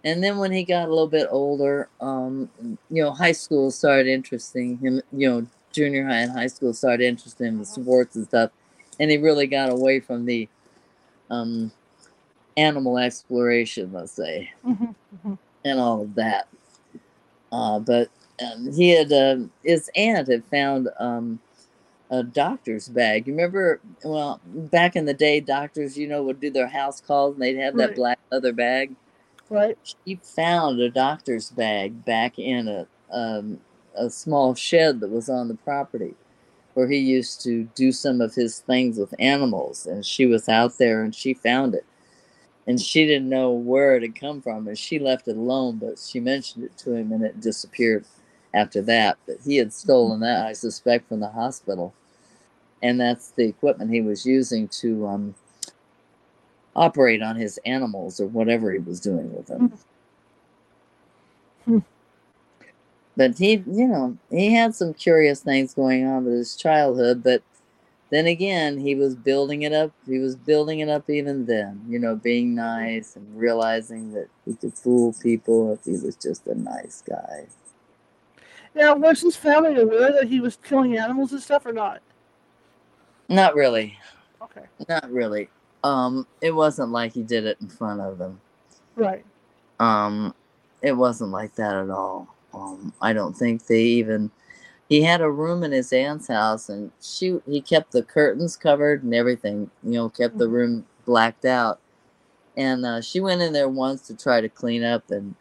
[0.06, 2.48] And then when he got a little bit older, um,
[2.90, 7.04] you know, high school started interesting him, you know, junior high and high school started
[7.04, 8.52] interesting him in sports and stuff.
[9.00, 10.48] And he really got away from the
[11.28, 11.72] um,
[12.56, 15.34] animal exploration, let's say Mm-hmm.
[15.64, 16.46] and all of that.
[17.50, 18.08] Uh, but
[18.40, 21.40] um, he had uh, his aunt had found um,
[22.10, 23.26] a doctor's bag.
[23.26, 23.80] You remember?
[24.04, 27.56] Well, back in the day, doctors, you know, would do their house calls and they'd
[27.56, 28.94] have that black leather bag.
[29.50, 29.78] Right.
[29.84, 33.60] She found a doctor's bag back in a um,
[33.94, 36.14] a small shed that was on the property
[36.74, 39.86] where he used to do some of his things with animals.
[39.86, 41.84] And she was out there and she found it
[42.66, 45.98] and she didn't know where it had come from and she left it alone but
[45.98, 48.04] she mentioned it to him and it disappeared
[48.54, 51.94] after that but he had stolen that i suspect from the hospital
[52.82, 55.34] and that's the equipment he was using to um,
[56.76, 59.72] operate on his animals or whatever he was doing with them
[61.64, 61.78] Hmm.
[63.16, 67.42] but he you know he had some curious things going on with his childhood but
[68.10, 69.90] then again, he was building it up.
[70.06, 74.54] He was building it up even then, you know, being nice and realizing that he
[74.54, 77.46] could fool people if he was just a nice guy.
[78.74, 82.00] Now, was his family aware that he was killing animals and stuff, or not?
[83.28, 83.98] Not really.
[84.40, 84.66] Okay.
[84.88, 85.48] Not really.
[85.86, 88.40] Um, it wasn't like he did it in front of them.
[88.96, 89.24] Right.
[89.78, 90.34] Um,
[90.82, 92.34] it wasn't like that at all.
[92.52, 94.32] Um, I don't think they even.
[94.88, 99.04] He had a room in his aunt's house, and she he kept the curtains covered
[99.04, 99.70] and everything.
[99.84, 100.52] You know, kept the Mhm.
[100.52, 101.78] room blacked out.
[102.56, 105.34] And uh, she went in there once to try to clean up, and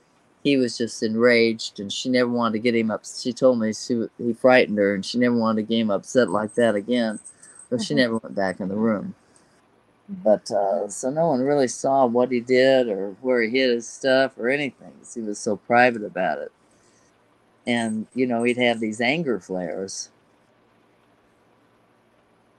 [0.44, 1.80] he was just enraged.
[1.80, 3.04] And she never wanted to get him up.
[3.06, 6.30] She told me she he frightened her, and she never wanted to get him upset
[6.30, 7.20] like that again.
[7.70, 7.98] So she Mhm.
[7.98, 9.16] never went back in the room.
[10.10, 13.88] But uh, so no one really saw what he did or where he hid his
[13.90, 16.52] stuff or anything he was so private about it.
[17.68, 20.10] And you know he'd have these anger flares,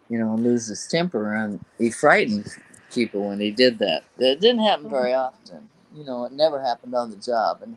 [0.08, 2.48] you know, and lose his temper, and he frightened
[2.92, 4.04] people when he did that.
[4.18, 5.70] It didn't happen very often.
[5.94, 7.60] You know, it never happened on the job.
[7.62, 7.76] And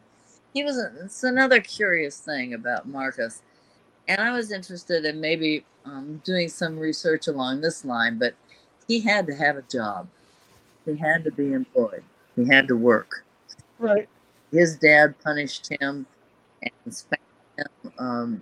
[0.54, 0.78] he was.
[0.78, 3.42] A, it's another curious thing about Marcus,
[4.08, 8.36] and I was interested in maybe um, doing some research along this line, but
[8.90, 10.10] he had to have a job.
[10.86, 12.04] He had to be employed.
[12.36, 13.24] He had to work.
[13.78, 14.10] Right.
[14.52, 16.08] His dad punished him
[16.64, 17.24] and spanked
[17.58, 18.42] him, um,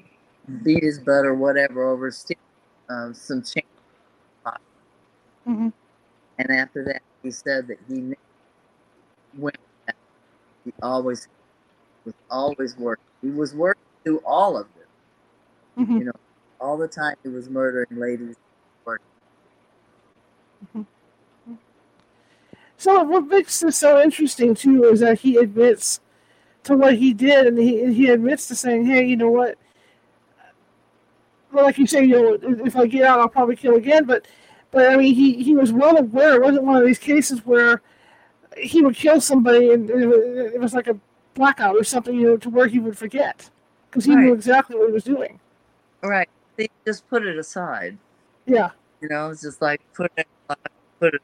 [0.63, 2.39] beat his butt or whatever over stealing
[2.89, 3.65] um, some change.
[5.45, 5.69] hmm
[6.39, 8.15] And after that, he said that he
[9.37, 9.57] went.
[9.85, 9.95] back.
[10.65, 11.27] He always
[12.05, 13.03] was always working.
[13.21, 14.87] He was working through all of it.
[15.83, 16.13] hmm You know,
[16.61, 18.35] all the time he was murdering ladies.
[22.77, 25.99] So what makes this so interesting too is that he admits
[26.63, 29.57] to what he did, and he he admits to saying, "Hey, you know what?
[31.51, 34.27] Well, like you say, you know, if I get out, I'll probably kill again." But,
[34.71, 36.35] but I mean, he he was well aware.
[36.35, 37.81] It wasn't one of these cases where
[38.57, 40.99] he would kill somebody and it was, like a
[41.33, 43.49] blackout or something, you know, to where he would forget
[43.89, 45.39] because he knew exactly what he was doing.
[46.01, 46.29] Right.
[46.55, 47.97] They just put it aside.
[48.45, 48.71] Yeah.
[49.01, 50.27] You know, it's just like put it,
[50.99, 51.21] put it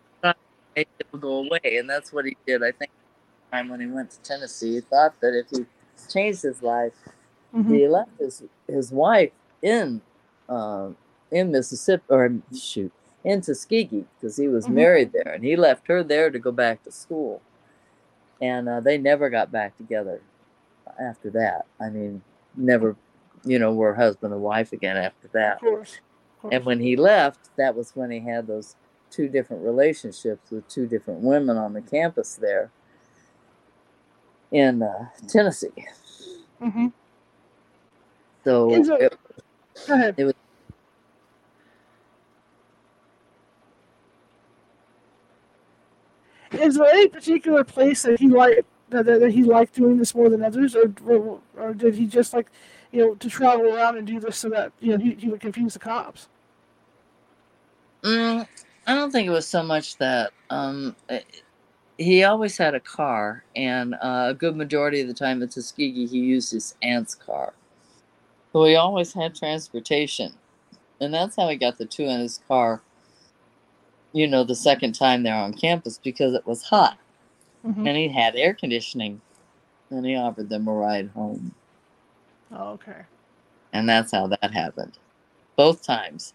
[0.75, 2.63] make it go away, and that's what he did.
[2.63, 2.91] I think
[3.51, 5.65] time when he went to Tennessee, he thought that if he
[6.11, 6.93] changed his life,
[7.51, 10.01] hmm he left his his wife in
[10.49, 10.89] uh,
[11.31, 12.91] in Mississippi or shoot
[13.23, 14.71] in Tuskegee because he was Mhm.
[14.73, 17.41] married there, and he left her there to go back to school,
[18.41, 20.21] and uh, they never got back together
[20.99, 21.65] after that.
[21.79, 22.21] I mean,
[22.55, 22.95] never,
[23.45, 25.55] you know, were husband and wife again after that.
[25.55, 25.93] Of course.
[26.37, 26.53] Of course.
[26.55, 28.75] And when he left, that was when he had those
[29.13, 32.71] two different relationships with two different women on the campus there
[34.51, 35.69] in uh, Tennessee.
[36.59, 36.87] hmm
[38.43, 39.17] So Is it-
[39.87, 40.15] Go ahead.
[40.17, 40.33] It was-
[46.53, 50.29] is there any particular place that he liked that, that he liked doing this more
[50.29, 52.47] than others, or, or or did he just like
[52.91, 55.39] you know to travel around and do this so that you know he, he would
[55.41, 56.27] confuse the cops?
[58.03, 58.47] Mm,
[58.85, 60.31] I don't think it was so much that.
[60.49, 60.95] Um,
[61.97, 66.07] he always had a car, and uh, a good majority of the time at Tuskegee,
[66.07, 67.53] he used his aunt's car.
[68.51, 70.33] So he always had transportation.
[70.99, 72.81] And that's how he got the two in his car,
[74.11, 76.97] you know, the second time there on campus because it was hot.
[77.65, 77.87] Mm-hmm.
[77.87, 79.21] And he had air conditioning.
[79.89, 81.53] And he offered them a ride home.
[82.51, 83.01] Oh, okay.
[83.73, 84.97] And that's how that happened.
[85.55, 86.33] Both times.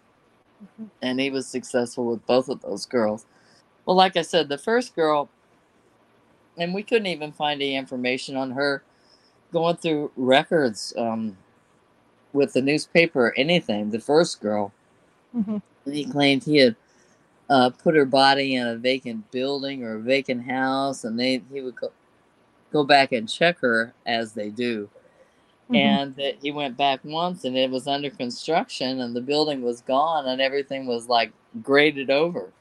[0.63, 0.85] Mm-hmm.
[1.01, 3.25] And he was successful with both of those girls.
[3.85, 5.29] Well, like I said, the first girl,
[6.57, 8.83] and we couldn't even find any information on her
[9.51, 11.37] going through records um,
[12.33, 13.89] with the newspaper or anything.
[13.89, 14.73] The first girl,
[15.35, 15.57] mm-hmm.
[15.89, 16.75] he claimed he had
[17.49, 21.61] uh, put her body in a vacant building or a vacant house, and they he
[21.61, 21.91] would go
[22.71, 24.89] go back and check her as they do.
[25.69, 25.75] Mm-hmm.
[25.75, 29.81] And that he went back once, and it was under construction, and the building was
[29.81, 32.51] gone, and everything was like graded over.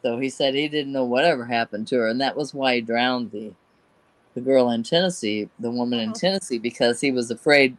[0.00, 2.80] So he said he didn't know whatever happened to her, and that was why he
[2.80, 3.52] drowned the
[4.34, 6.18] the girl in Tennessee, the woman in uh-huh.
[6.18, 7.76] Tennessee, because he was afraid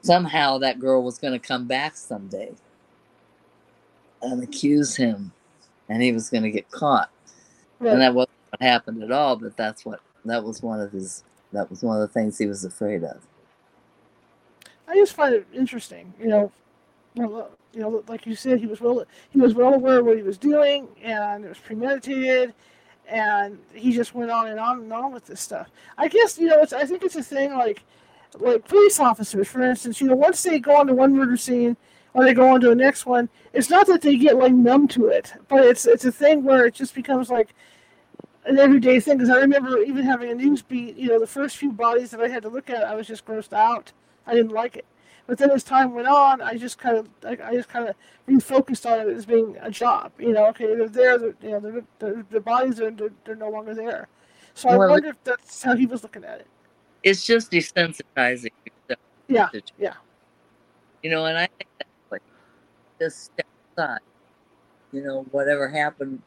[0.00, 2.52] somehow that girl was going to come back someday
[4.22, 5.32] and accuse him,
[5.88, 7.10] and he was going to get caught.
[7.80, 11.24] And that wasn't what happened at all, but that's what that was one of his
[11.52, 13.20] that was one of the things he was afraid of.
[14.92, 16.52] I just find it interesting, you know,
[17.14, 20.22] you know, like you said, he was well he was well aware of what he
[20.22, 22.52] was doing, and it was premeditated,
[23.08, 25.70] and he just went on and on and on with this stuff.
[25.96, 27.82] I guess you know, it's I think it's a thing like
[28.38, 30.00] like police officers, for instance.
[30.00, 31.76] You know, once they go on to one murder scene
[32.12, 34.88] or they go on to the next one, it's not that they get like numb
[34.88, 37.54] to it, but it's it's a thing where it just becomes like
[38.44, 39.16] an everyday thing.
[39.16, 40.96] Because I remember even having a news beat.
[40.96, 43.24] You know, the first few bodies that I had to look at, I was just
[43.24, 43.92] grossed out.
[44.26, 44.84] I didn't like it.
[45.26, 47.94] But then as time went on, I just kind of I, I just kind of
[48.28, 50.12] refocused on it as being a job.
[50.18, 51.18] You know, okay, they're there.
[51.18, 54.08] They're, you know, they're, they're, the bodies are they're, they're no longer there.
[54.54, 56.46] So I wonder if that's how he was looking at it.
[57.02, 58.50] It's just desensitizing.
[59.28, 59.48] Yeah,
[59.78, 59.94] yeah.
[61.02, 62.22] You know, and I think that's like
[63.00, 63.46] just step
[63.76, 64.00] aside.
[64.92, 66.20] You know, whatever happened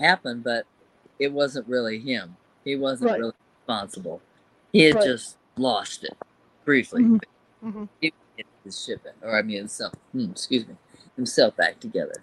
[0.00, 0.64] happened, but
[1.18, 2.36] it wasn't really him.
[2.64, 3.20] He wasn't right.
[3.20, 4.22] really responsible.
[4.72, 5.04] He had right.
[5.04, 6.16] just lost it
[6.64, 7.02] briefly.
[7.02, 7.16] Mm-hmm.
[7.66, 7.84] Mm-hmm.
[8.00, 8.12] He
[8.64, 9.94] his shipping, or I mean, himself.
[10.12, 10.76] Hmm, excuse me,
[11.16, 12.22] himself back together.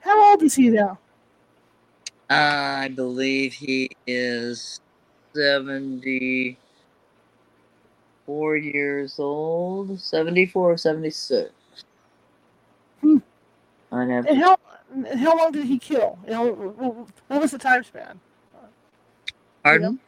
[0.00, 0.98] How old is he now?
[2.30, 4.80] I believe he is
[5.34, 6.56] seventy-four
[8.56, 10.00] years old.
[10.00, 11.52] Seventy-four or seventy-six.
[13.02, 13.18] Hmm.
[13.92, 14.28] I never.
[14.28, 14.56] And how
[15.16, 16.18] how long did he kill?
[16.24, 16.52] You know,
[17.26, 18.20] what was the time span?
[19.62, 19.82] Pardon?
[19.82, 19.98] You know?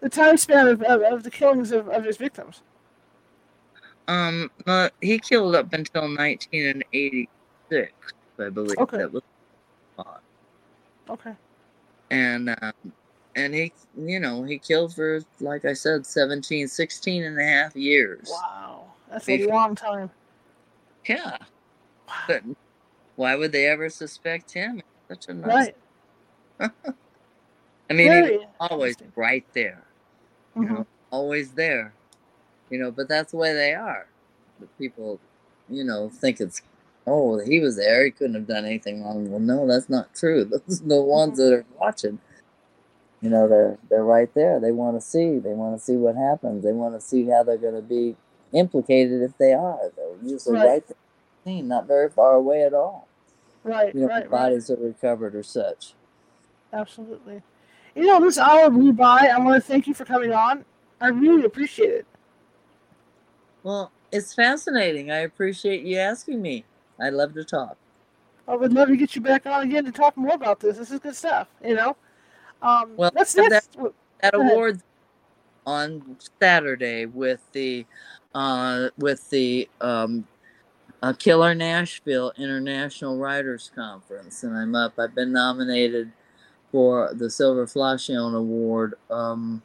[0.00, 2.60] The time span of, of, of the killings of, of his victims.
[4.08, 7.92] Um, uh, he killed up until 1986,
[8.38, 8.78] I believe.
[8.78, 8.96] Okay.
[8.96, 9.22] That was
[11.10, 11.34] Okay.
[12.10, 12.72] And um,
[13.34, 17.74] and he, you know, he killed for, like I said, 17, 16 and a half
[17.76, 18.28] years.
[18.30, 19.52] Wow, that's Before.
[19.52, 20.10] a long time.
[21.06, 21.36] Yeah.
[22.06, 22.14] Wow.
[22.26, 22.42] But
[23.16, 24.82] why would they ever suspect him?
[25.08, 25.70] Such a nice.
[26.58, 26.70] Right.
[27.90, 29.82] I mean, Very he was always right there.
[30.56, 30.74] You mm-hmm.
[30.74, 31.94] know, always there
[32.70, 34.06] you know, but that's the way they are.
[34.60, 35.20] The people,
[35.68, 36.62] you know, think it's,
[37.06, 39.30] oh, he was there, he couldn't have done anything wrong.
[39.30, 40.44] Well, no, that's not true.
[40.66, 41.50] Those are the ones mm-hmm.
[41.50, 42.18] that are watching.
[43.20, 44.60] You know, they're they're right there.
[44.60, 45.38] They want to see.
[45.38, 46.62] They want to see what happens.
[46.62, 48.14] They want to see how they're going to be
[48.52, 49.90] implicated if they are.
[49.96, 50.84] They're usually right, right
[51.44, 53.08] there, not very far away at all.
[53.64, 54.78] Right, you know, right, bodies right.
[54.78, 55.94] are recovered or such.
[56.72, 57.42] Absolutely.
[57.94, 59.30] You know, this hour blew by.
[59.34, 60.64] I want to thank you for coming on.
[61.00, 62.06] I really appreciate it.
[63.62, 65.10] Well, it's fascinating.
[65.10, 66.64] I appreciate you asking me.
[67.00, 67.76] I love to talk.
[68.46, 70.78] I would love to get you back on again to talk more about this.
[70.78, 71.96] This is good stuff, you know.
[72.62, 73.92] Um, well, that's, that's that,
[74.22, 74.80] that award
[75.66, 77.84] on Saturday with the
[78.34, 80.26] uh, with the um,
[81.02, 84.98] uh, Killer Nashville International Writers Conference, and I'm up.
[84.98, 86.10] I've been nominated
[86.72, 89.62] for the Silver Falchion Award um,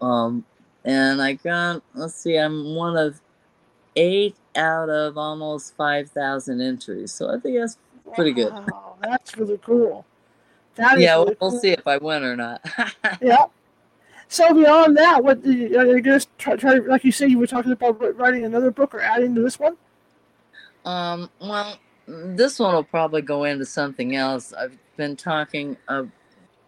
[0.00, 0.44] um,
[0.86, 3.20] and I got let's see, I'm one of
[3.96, 7.76] eight out of almost five thousand entries, so I think that's
[8.14, 8.52] pretty good.
[8.52, 10.06] Wow, that's really cool.
[10.76, 11.60] That yeah, really we'll, cool.
[11.60, 12.64] see if I win or not.
[13.20, 13.46] yeah.
[14.28, 17.72] So beyond that, what are you just try, try, like you said, you were talking
[17.72, 19.76] about writing another book or adding to this one?
[20.84, 21.30] Um.
[21.40, 24.52] Well, this one will probably go into something else.
[24.52, 25.76] I've been talking.
[25.88, 26.04] Uh,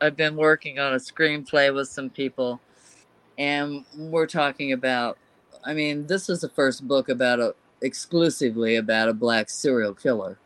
[0.00, 2.60] I've been working on a screenplay with some people,
[3.38, 5.16] and we're talking about.
[5.64, 10.38] I mean, this is the first book about a exclusively about a black serial killer.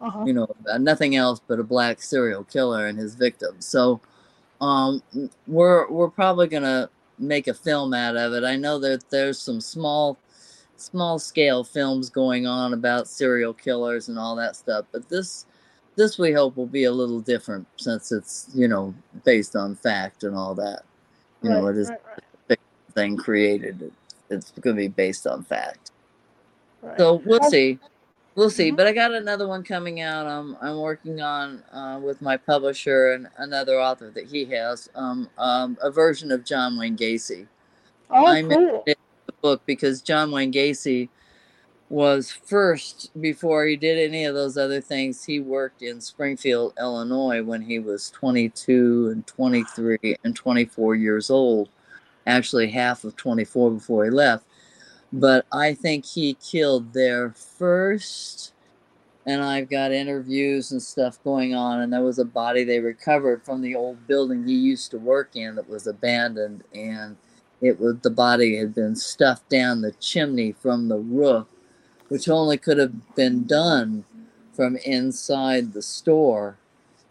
[0.00, 0.24] Uh-huh.
[0.24, 0.48] You know,
[0.78, 3.66] nothing else but a black serial killer and his victims.
[3.66, 4.00] So,
[4.60, 5.02] um,
[5.46, 6.88] we're we're probably gonna
[7.18, 8.44] make a film out of it.
[8.44, 10.18] I know that there's some small
[10.76, 15.46] small scale films going on about serial killers and all that stuff, but this
[15.96, 18.94] this we hope will be a little different since it's you know
[19.24, 20.82] based on fact and all that.
[21.42, 22.24] You right, know, it is right, right.
[22.90, 23.92] Thing created.
[24.28, 25.90] It's going to be based on fact.
[26.96, 27.78] So we'll see.
[28.34, 28.68] We'll see.
[28.68, 28.76] Mm-hmm.
[28.76, 30.26] But I got another one coming out.
[30.26, 34.88] I'm I'm working on uh, with my publisher and another author that he has.
[34.94, 37.46] Um, um, a version of John Wayne Gacy.
[38.10, 38.82] Oh, I cool.
[38.86, 38.96] the
[39.42, 41.08] book because John Wayne Gacy
[41.90, 45.24] was first before he did any of those other things.
[45.24, 51.68] He worked in Springfield, Illinois, when he was 22 and 23 and 24 years old.
[52.26, 54.44] Actually, half of 24 before he left
[55.12, 58.52] but I think he killed there first.
[59.26, 61.80] And I've got interviews and stuff going on.
[61.80, 65.36] And there was a body they recovered from the old building he used to work
[65.36, 66.64] in that was abandoned.
[66.74, 67.16] And
[67.60, 71.46] it was the body had been stuffed down the chimney from the roof,
[72.08, 74.04] which only could have been done
[74.54, 76.56] from inside the store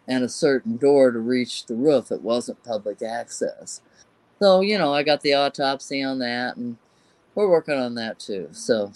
[0.08, 2.10] and a certain door to reach the roof.
[2.10, 3.80] It wasn't public access.
[4.40, 6.76] So, you know, I got the autopsy on that and
[7.34, 8.48] we're working on that too.
[8.52, 8.92] So.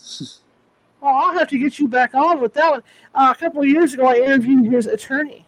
[1.01, 2.83] Well, I'll have to get you back on with that one.
[3.15, 5.45] Uh, a couple of years ago, I interviewed his attorney.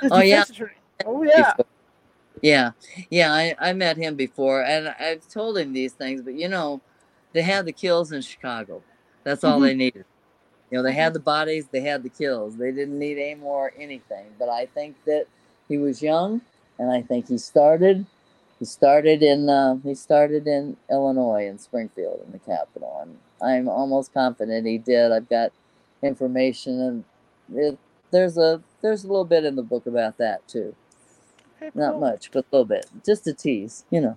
[0.00, 0.42] His oh yeah.
[0.48, 0.72] Attorney.
[1.04, 1.52] Oh yeah.
[2.40, 2.70] Yeah,
[3.10, 3.32] yeah.
[3.32, 6.22] I, I met him before, and I've told him these things.
[6.22, 6.80] But you know,
[7.34, 8.82] they had the kills in Chicago.
[9.22, 9.64] That's all mm-hmm.
[9.64, 10.04] they needed.
[10.70, 12.56] You know, they had the bodies, they had the kills.
[12.56, 14.26] They didn't need any more anything.
[14.38, 15.26] But I think that
[15.68, 16.40] he was young,
[16.78, 18.06] and I think he started
[18.64, 23.68] he started in uh, he started in Illinois in Springfield in the capital, and I'm
[23.68, 25.12] almost confident he did.
[25.12, 25.52] I've got
[26.02, 27.04] information, and
[27.54, 27.78] it,
[28.10, 30.74] there's a there's a little bit in the book about that too.
[31.58, 31.82] Okay, cool.
[31.82, 34.16] Not much, but a little bit, just a tease, you know.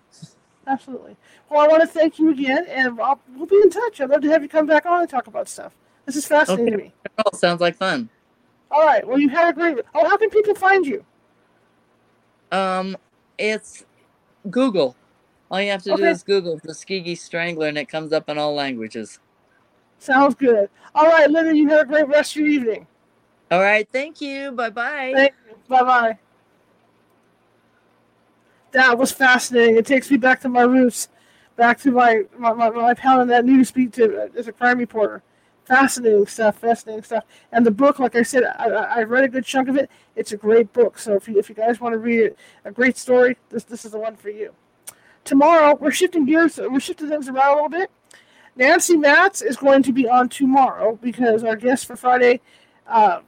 [0.65, 1.17] Absolutely.
[1.49, 3.99] Well, I want to thank you again, and I'll, we'll be in touch.
[3.99, 5.73] I'd love to have you come back on and talk about stuff.
[6.05, 6.77] This is fascinating okay.
[6.77, 6.93] to me.
[7.17, 8.07] Oh, sounds like fun.
[8.71, 9.05] All right.
[9.05, 9.79] Well, you had a great.
[9.93, 11.03] Oh, how can people find you?
[12.49, 12.95] Um,
[13.37, 13.83] it's
[14.49, 14.95] Google.
[15.49, 16.03] All you have to okay.
[16.03, 19.19] do is Google Tuskegee Strangler, and it comes up in all languages.
[19.99, 20.69] Sounds good.
[20.93, 22.87] All right, Linda, you have a great rest of your evening.
[23.49, 24.51] All right, thank you.
[24.51, 25.31] Bye bye.
[25.69, 26.17] Bye bye.
[28.71, 29.77] That was fascinating.
[29.77, 31.07] It takes me back to my roots,
[31.55, 34.79] back to my my, my, my in that news beat to uh, as a crime
[34.79, 35.23] reporter
[35.67, 37.25] fascinating stuff, fascinating stuff.
[37.51, 39.91] And the book, like I said, I, I read a good chunk of it.
[40.15, 40.97] It's a great book.
[40.97, 43.83] So if you, if you guys want to read it, a great story, this this
[43.85, 44.53] is the one for you.
[45.25, 46.57] Tomorrow we're shifting gears.
[46.57, 47.91] We're shifting things around a little bit.
[48.55, 52.41] Nancy Matz is going to be on tomorrow because our guest for Friday,
[52.87, 53.19] uh,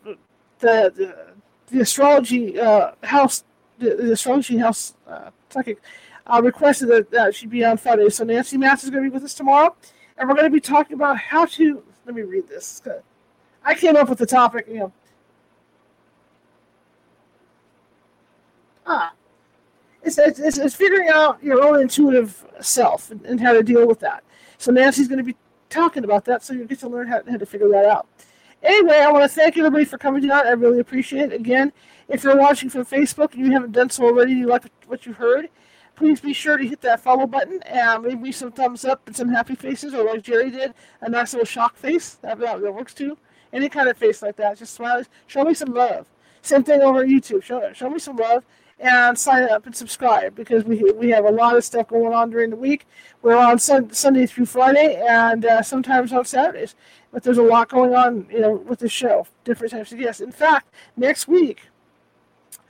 [0.60, 1.16] the, the,
[1.68, 3.44] the astrology uh, house,
[3.78, 5.80] the, the, astrology house uh, psychic,
[6.26, 8.10] uh, requested that uh, she be on Friday.
[8.10, 9.76] So Nancy Matz is going to be with us tomorrow,
[10.18, 12.82] and we're going to be talking about how to let me read this.
[13.64, 14.94] I came up with the topic, you know.
[18.88, 19.14] Ah,
[20.02, 24.00] it's, it's, it's figuring out your own intuitive self and, and, how to deal with
[24.00, 24.24] that.
[24.58, 25.36] So Nancy's going to be
[25.70, 28.08] talking about that, so you get to learn how, how to figure that out.
[28.64, 30.48] Anyway, I want to thank everybody for coming tonight.
[30.48, 31.34] I really appreciate it.
[31.34, 31.72] Again,
[32.08, 35.14] if you're watching from Facebook and you haven't done so already, you like what you
[35.14, 35.48] heard,
[36.00, 39.14] please be sure to hit that follow button and leave me some thumbs up and
[39.14, 42.14] some happy faces, or like Jerry did, a nice little shock face.
[42.22, 43.18] That, that works too.
[43.52, 44.58] Any kind of face like that.
[44.58, 45.04] Just smile.
[45.28, 46.08] Show me some love.
[46.42, 47.44] Same thing over YouTube.
[47.44, 48.46] Show, show me some love
[48.80, 52.30] and sign up and subscribe because we we have a lot of stuff going on
[52.30, 52.88] during the week.
[53.22, 56.76] We're on sun, Sunday through Friday and uh, sometimes on Saturdays,
[57.12, 59.28] but there's a lot going on, you know, with the show.
[59.44, 60.22] Different types of guests.
[60.22, 61.64] In fact, next week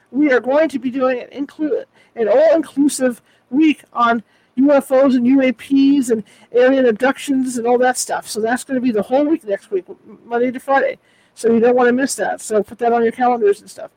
[0.10, 1.86] we are going to be doing an include
[2.20, 4.24] an all-inclusive week on
[4.58, 8.28] UFOs and UAPs and alien abductions and all that stuff.
[8.28, 9.86] So that's going to be the whole week next week,
[10.26, 11.00] Monday to Friday.
[11.34, 12.42] So you don't want to miss that.
[12.42, 13.92] So put that on your calendars and stuff.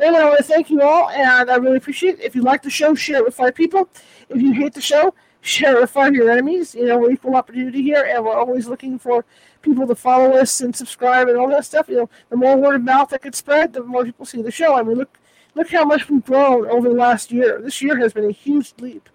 [0.00, 2.24] Anyway, I want to thank you all, and I really appreciate it.
[2.24, 3.88] If you like the show, share it with five people.
[4.28, 6.74] If you hate the show, share it with five of your enemies.
[6.74, 9.24] You know, we're equal opportunity here, and we're always looking for
[9.60, 11.88] people to follow us and subscribe and all that stuff.
[11.88, 14.52] You know, the more word of mouth that gets spread, the more people see the
[14.52, 14.76] show.
[14.76, 15.17] I mean, look
[15.58, 17.60] Look how much we've grown over the last year.
[17.60, 19.08] This year has been a huge leap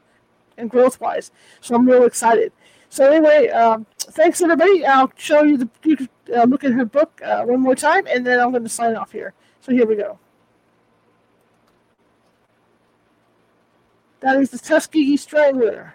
[0.58, 1.32] in growth wise.
[1.62, 2.52] So I'm real excited.
[2.90, 4.86] So anyway, um, thanks everybody.
[4.86, 8.06] I'll show you the you can, uh, look at her book uh, one more time,
[8.08, 9.34] and then I'm going to sign off here.
[9.62, 10.20] So here we go.
[14.20, 15.94] That is the Tuskegee Strangler,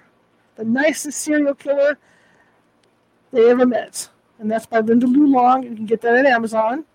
[0.56, 1.98] the nicest serial killer
[3.34, 4.08] they ever met,
[4.38, 5.62] and that's by Linda Lou Long.
[5.62, 6.86] You can get that at Amazon.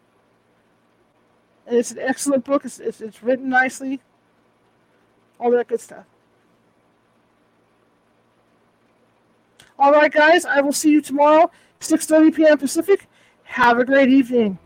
[1.65, 2.65] And it's an excellent book.
[2.65, 4.02] It's, it's, it's written nicely.
[5.40, 6.06] All that good stuff.
[9.80, 10.45] All right, guys.
[10.45, 12.57] I will see you tomorrow, 6:30 p.m.
[12.57, 13.07] Pacific.
[13.44, 14.60] Have a great evening.